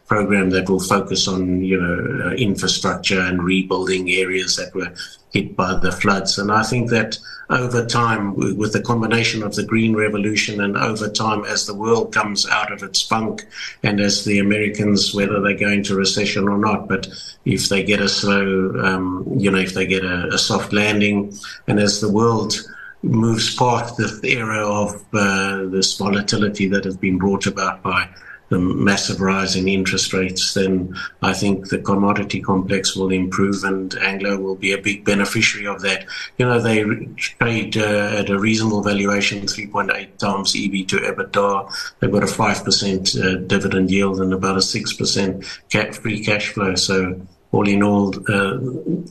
program 0.06 0.50
that 0.50 0.70
will 0.70 0.80
focus 0.80 1.28
on, 1.28 1.62
you 1.62 1.80
know, 1.80 2.26
uh, 2.26 2.30
infrastructure 2.32 3.20
and 3.20 3.42
rebuilding 3.42 4.10
areas 4.10 4.56
that 4.56 4.74
were 4.74 4.92
hit 5.32 5.56
by 5.56 5.74
the 5.74 5.92
floods. 5.92 6.38
And 6.38 6.52
I 6.52 6.62
think 6.62 6.90
that 6.90 7.18
over 7.50 7.84
time, 7.84 8.34
with 8.34 8.72
the 8.72 8.80
combination 8.80 9.42
of 9.42 9.54
the 9.54 9.64
Green 9.64 9.94
Revolution 9.94 10.60
and 10.60 10.76
over 10.76 11.08
time, 11.08 11.44
as 11.44 11.66
the 11.66 11.74
world 11.74 12.12
comes 12.12 12.48
out 12.48 12.72
of 12.72 12.82
its 12.82 13.02
funk 13.02 13.44
and 13.82 14.00
as 14.00 14.24
the 14.24 14.38
Americans, 14.38 15.14
whether 15.14 15.40
they 15.40 15.54
go 15.54 15.68
into 15.68 15.94
recession 15.94 16.48
or 16.48 16.58
not, 16.58 16.88
but 16.88 17.08
if 17.44 17.68
they 17.68 17.82
get 17.82 18.00
a 18.00 18.08
slow, 18.08 18.72
um, 18.82 19.26
you 19.36 19.50
know, 19.50 19.58
if 19.58 19.74
they 19.74 19.86
get 19.86 20.04
a, 20.04 20.28
a, 20.28 20.38
soft 20.38 20.72
landing, 20.72 21.34
and 21.66 21.78
as 21.78 22.00
the 22.00 22.10
world 22.10 22.54
moves 23.02 23.54
past 23.56 23.96
the 23.96 24.20
era 24.24 24.66
of 24.66 25.04
uh, 25.12 25.64
this 25.66 25.96
volatility 25.98 26.68
that 26.68 26.84
has 26.84 26.96
been 26.96 27.18
brought 27.18 27.46
about 27.46 27.82
by 27.82 28.08
the 28.52 28.58
massive 28.58 29.22
rise 29.22 29.56
in 29.56 29.66
interest 29.66 30.12
rates, 30.12 30.52
then 30.52 30.94
I 31.22 31.32
think 31.32 31.70
the 31.70 31.78
commodity 31.78 32.42
complex 32.42 32.94
will 32.94 33.10
improve 33.10 33.64
and 33.64 33.94
Anglo 33.94 34.36
will 34.36 34.56
be 34.56 34.72
a 34.72 34.78
big 34.78 35.06
beneficiary 35.06 35.66
of 35.66 35.80
that. 35.80 36.04
You 36.36 36.44
know, 36.44 36.60
they 36.60 36.84
trade 37.16 37.78
uh, 37.78 38.18
at 38.20 38.28
a 38.28 38.38
reasonable 38.38 38.82
valuation, 38.82 39.46
3.8 39.46 40.18
times 40.18 40.54
EV 40.54 40.86
to 40.88 40.98
EBITDA. 40.98 41.94
They've 41.98 42.12
got 42.12 42.24
a 42.24 42.26
5% 42.26 43.24
uh, 43.24 43.46
dividend 43.46 43.90
yield 43.90 44.20
and 44.20 44.34
about 44.34 44.56
a 44.56 44.60
6% 44.60 45.60
cap 45.70 45.94
free 45.94 46.22
cash 46.22 46.50
flow. 46.50 46.74
So 46.74 47.22
all 47.52 47.66
in 47.66 47.82
all, 47.82 48.14
uh, 48.28 48.58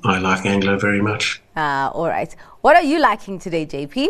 I 0.04 0.20
like 0.20 0.46
Anglo 0.46 0.78
very 0.78 1.02
much. 1.02 1.42
Uh, 1.56 1.90
all 1.96 2.08
right. 2.08 2.36
What 2.62 2.76
are 2.76 2.84
you 2.84 3.00
liking 3.00 3.40
today, 3.40 3.66
JP? 3.66 4.10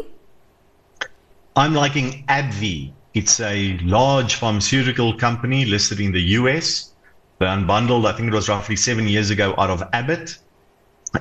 I'm 1.56 1.74
liking 1.74 2.26
AbbVie. 2.28 2.92
It's 3.14 3.40
a 3.42 3.78
large 3.80 4.36
pharmaceutical 4.36 5.14
company 5.18 5.66
listed 5.66 6.00
in 6.00 6.12
the 6.12 6.22
US. 6.40 6.94
They 7.40 7.46
unbundled, 7.46 8.06
I 8.06 8.14
think 8.14 8.30
it 8.30 8.34
was 8.34 8.48
roughly 8.48 8.76
seven 8.76 9.08
years 9.08 9.30
ago, 9.30 9.54
out 9.58 9.70
of 9.70 9.84
Abbott. 9.92 10.38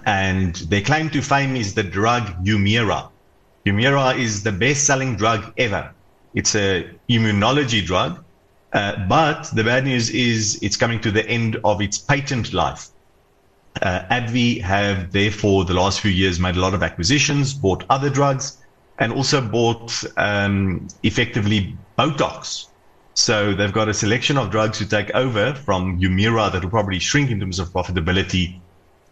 And 0.07 0.55
their 0.55 0.83
claim 0.83 1.11
to 1.11 1.21
fame 1.21 1.57
is 1.57 1.75
the 1.75 1.83
drug 1.83 2.45
Humira. 2.45 3.09
Humira 3.67 4.17
is 4.17 4.43
the 4.43 4.53
best 4.53 4.85
selling 4.85 5.17
drug 5.17 5.53
ever. 5.59 5.93
It's 6.35 6.55
a 6.55 6.89
immunology 7.09 7.85
drug. 7.85 8.23
Uh, 8.73 9.05
but 9.09 9.51
the 9.55 9.65
bad 9.65 9.85
news 9.85 10.11
is 10.11 10.61
it's 10.63 10.77
coming 10.77 11.01
to 11.01 11.11
the 11.11 11.27
end 11.29 11.59
of 11.65 11.81
its 11.81 11.99
patent 11.99 12.53
life. 12.53 12.89
Uh, 13.83 14.03
AbbVie 14.11 14.61
have 14.61 15.11
therefore 15.11 15.65
the 15.65 15.75
last 15.75 16.01
few 16.01 16.11
years 16.11 16.39
made 16.39 16.57
a 16.57 16.61
lot 16.61 16.75
of 16.75 16.83
acquisitions, 16.83 17.53
bought 17.53 17.85
other 17.91 18.11
drugs, 18.11 18.59
and 19.01 19.13
also 19.13 19.41
bought 19.41 20.05
um, 20.19 20.87
effectively 21.03 21.77
Botox. 21.99 22.69
So 23.15 23.55
they've 23.55 23.73
got 23.73 23.89
a 23.89 23.95
selection 23.95 24.39
of 24.39 24.51
drugs 24.51 24.79
to 24.79 24.89
take 24.89 25.11
over 25.15 25.55
from 25.55 25.99
Humira 26.01 26.53
that 26.53 26.63
will 26.63 26.71
probably 26.71 26.99
shrink 26.99 27.31
in 27.31 27.41
terms 27.41 27.59
of 27.59 27.71
profitability 27.71 28.61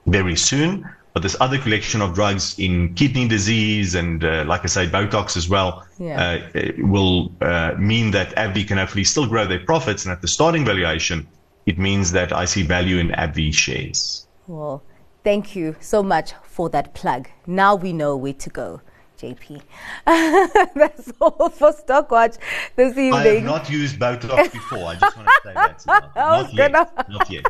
very 0.07 0.37
soon. 0.37 0.89
But 1.15 1.23
this 1.23 1.37
other 1.41 1.59
collection 1.59 2.01
of 2.01 2.15
drugs 2.15 2.59
in 2.59 2.95
kidney 2.95 3.27
disease 3.27 3.95
and, 3.95 4.23
uh, 4.23 4.45
like 4.47 4.63
I 4.63 4.67
say, 4.67 4.87
Botox 4.87 5.37
as 5.37 5.49
well, 5.49 5.85
yeah. 5.99 6.39
uh, 6.55 6.73
will 6.79 7.33
uh, 7.41 7.75
mean 7.79 8.11
that 8.13 8.37
AbbVie 8.37 8.69
can 8.69 8.79
hopefully 8.79 9.05
still 9.05 9.27
grow 9.27 9.47
their 9.47 9.59
profits. 9.59 10.05
And 10.05 10.13
at 10.13 10.21
the 10.21 10.29
starting 10.29 10.65
valuation, 10.65 11.27
it 11.67 11.79
means 11.79 12.13
that 12.13 12.33
I 12.33 12.45
see 12.45 12.63
value 12.63 12.99
in 12.99 13.09
AbbVie 13.09 13.55
shares. 13.55 14.27
Well, 14.47 14.83
thank 15.25 15.57
you 15.57 15.77
so 15.81 16.03
much 16.03 16.35
for 16.45 16.69
that 16.71 16.95
plug. 16.95 17.29
Now 17.47 17.75
we 17.75 17.93
know 17.93 18.17
where 18.17 18.35
to 18.35 18.51
go. 18.51 18.81
JP. 19.19 19.61
That's 20.75 21.13
all 21.21 21.49
for 21.49 21.73
Stockwatch 21.73 22.39
this 22.77 22.91
evening. 22.91 23.15
I 23.15 23.27
have 23.27 23.45
not 23.45 23.71
used 23.71 23.99
Botox 23.99 24.53
before. 24.53 24.87
I 24.87 24.95
just 24.95 25.17
want 25.17 25.29
to 25.29 25.41
say 25.45 25.55
that. 25.55 25.85
Not, 25.87 26.17
not 26.17 26.55
yet. 26.55 26.73
Not 27.09 27.31
yet. 27.31 27.47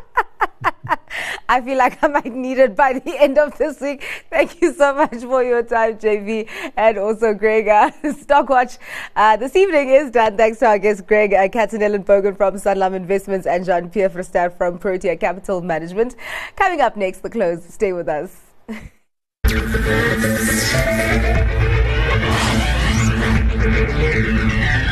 I 1.49 1.61
feel 1.61 1.79
like 1.79 2.03
I 2.03 2.09
might 2.09 2.33
need 2.33 2.59
it 2.59 2.77
by 2.77 2.99
the 2.99 3.19
end 3.19 3.39
of 3.39 3.57
this 3.59 3.81
week. 3.81 4.05
Thank 4.31 4.61
you 4.61 4.73
so 4.73 4.95
much 4.95 5.21
for 5.23 5.43
your 5.43 5.63
time, 5.63 5.99
JP, 5.99 6.49
and 6.77 6.99
also 6.99 7.35
Greg. 7.35 7.69
Uh, 7.69 7.91
Stockwatch 8.03 8.79
uh, 9.17 9.37
this 9.37 9.57
evening 9.57 9.91
is 9.91 10.11
done. 10.11 10.37
Thanks 10.37 10.59
to 10.61 10.67
our 10.67 10.79
guests, 10.79 11.03
Greg 11.03 11.33
uh, 11.33 11.49
Katzenellenbogen 11.49 12.37
from 12.37 12.55
Sanlam 12.55 12.95
Investments 12.95 13.47
and 13.47 13.65
Jean 13.65 13.91
Pierre 13.91 14.11
Verster 14.11 14.55
from 14.57 14.79
Protea 14.79 15.17
Capital 15.17 15.61
Management. 15.61 16.17
Coming 16.57 16.81
up 16.81 16.97
next, 16.97 17.21
the 17.23 17.31
close. 17.31 17.65
Stay 17.65 17.93
with 17.93 18.09
us. 18.09 18.89
Thank 19.51 19.79
you. 24.83 24.88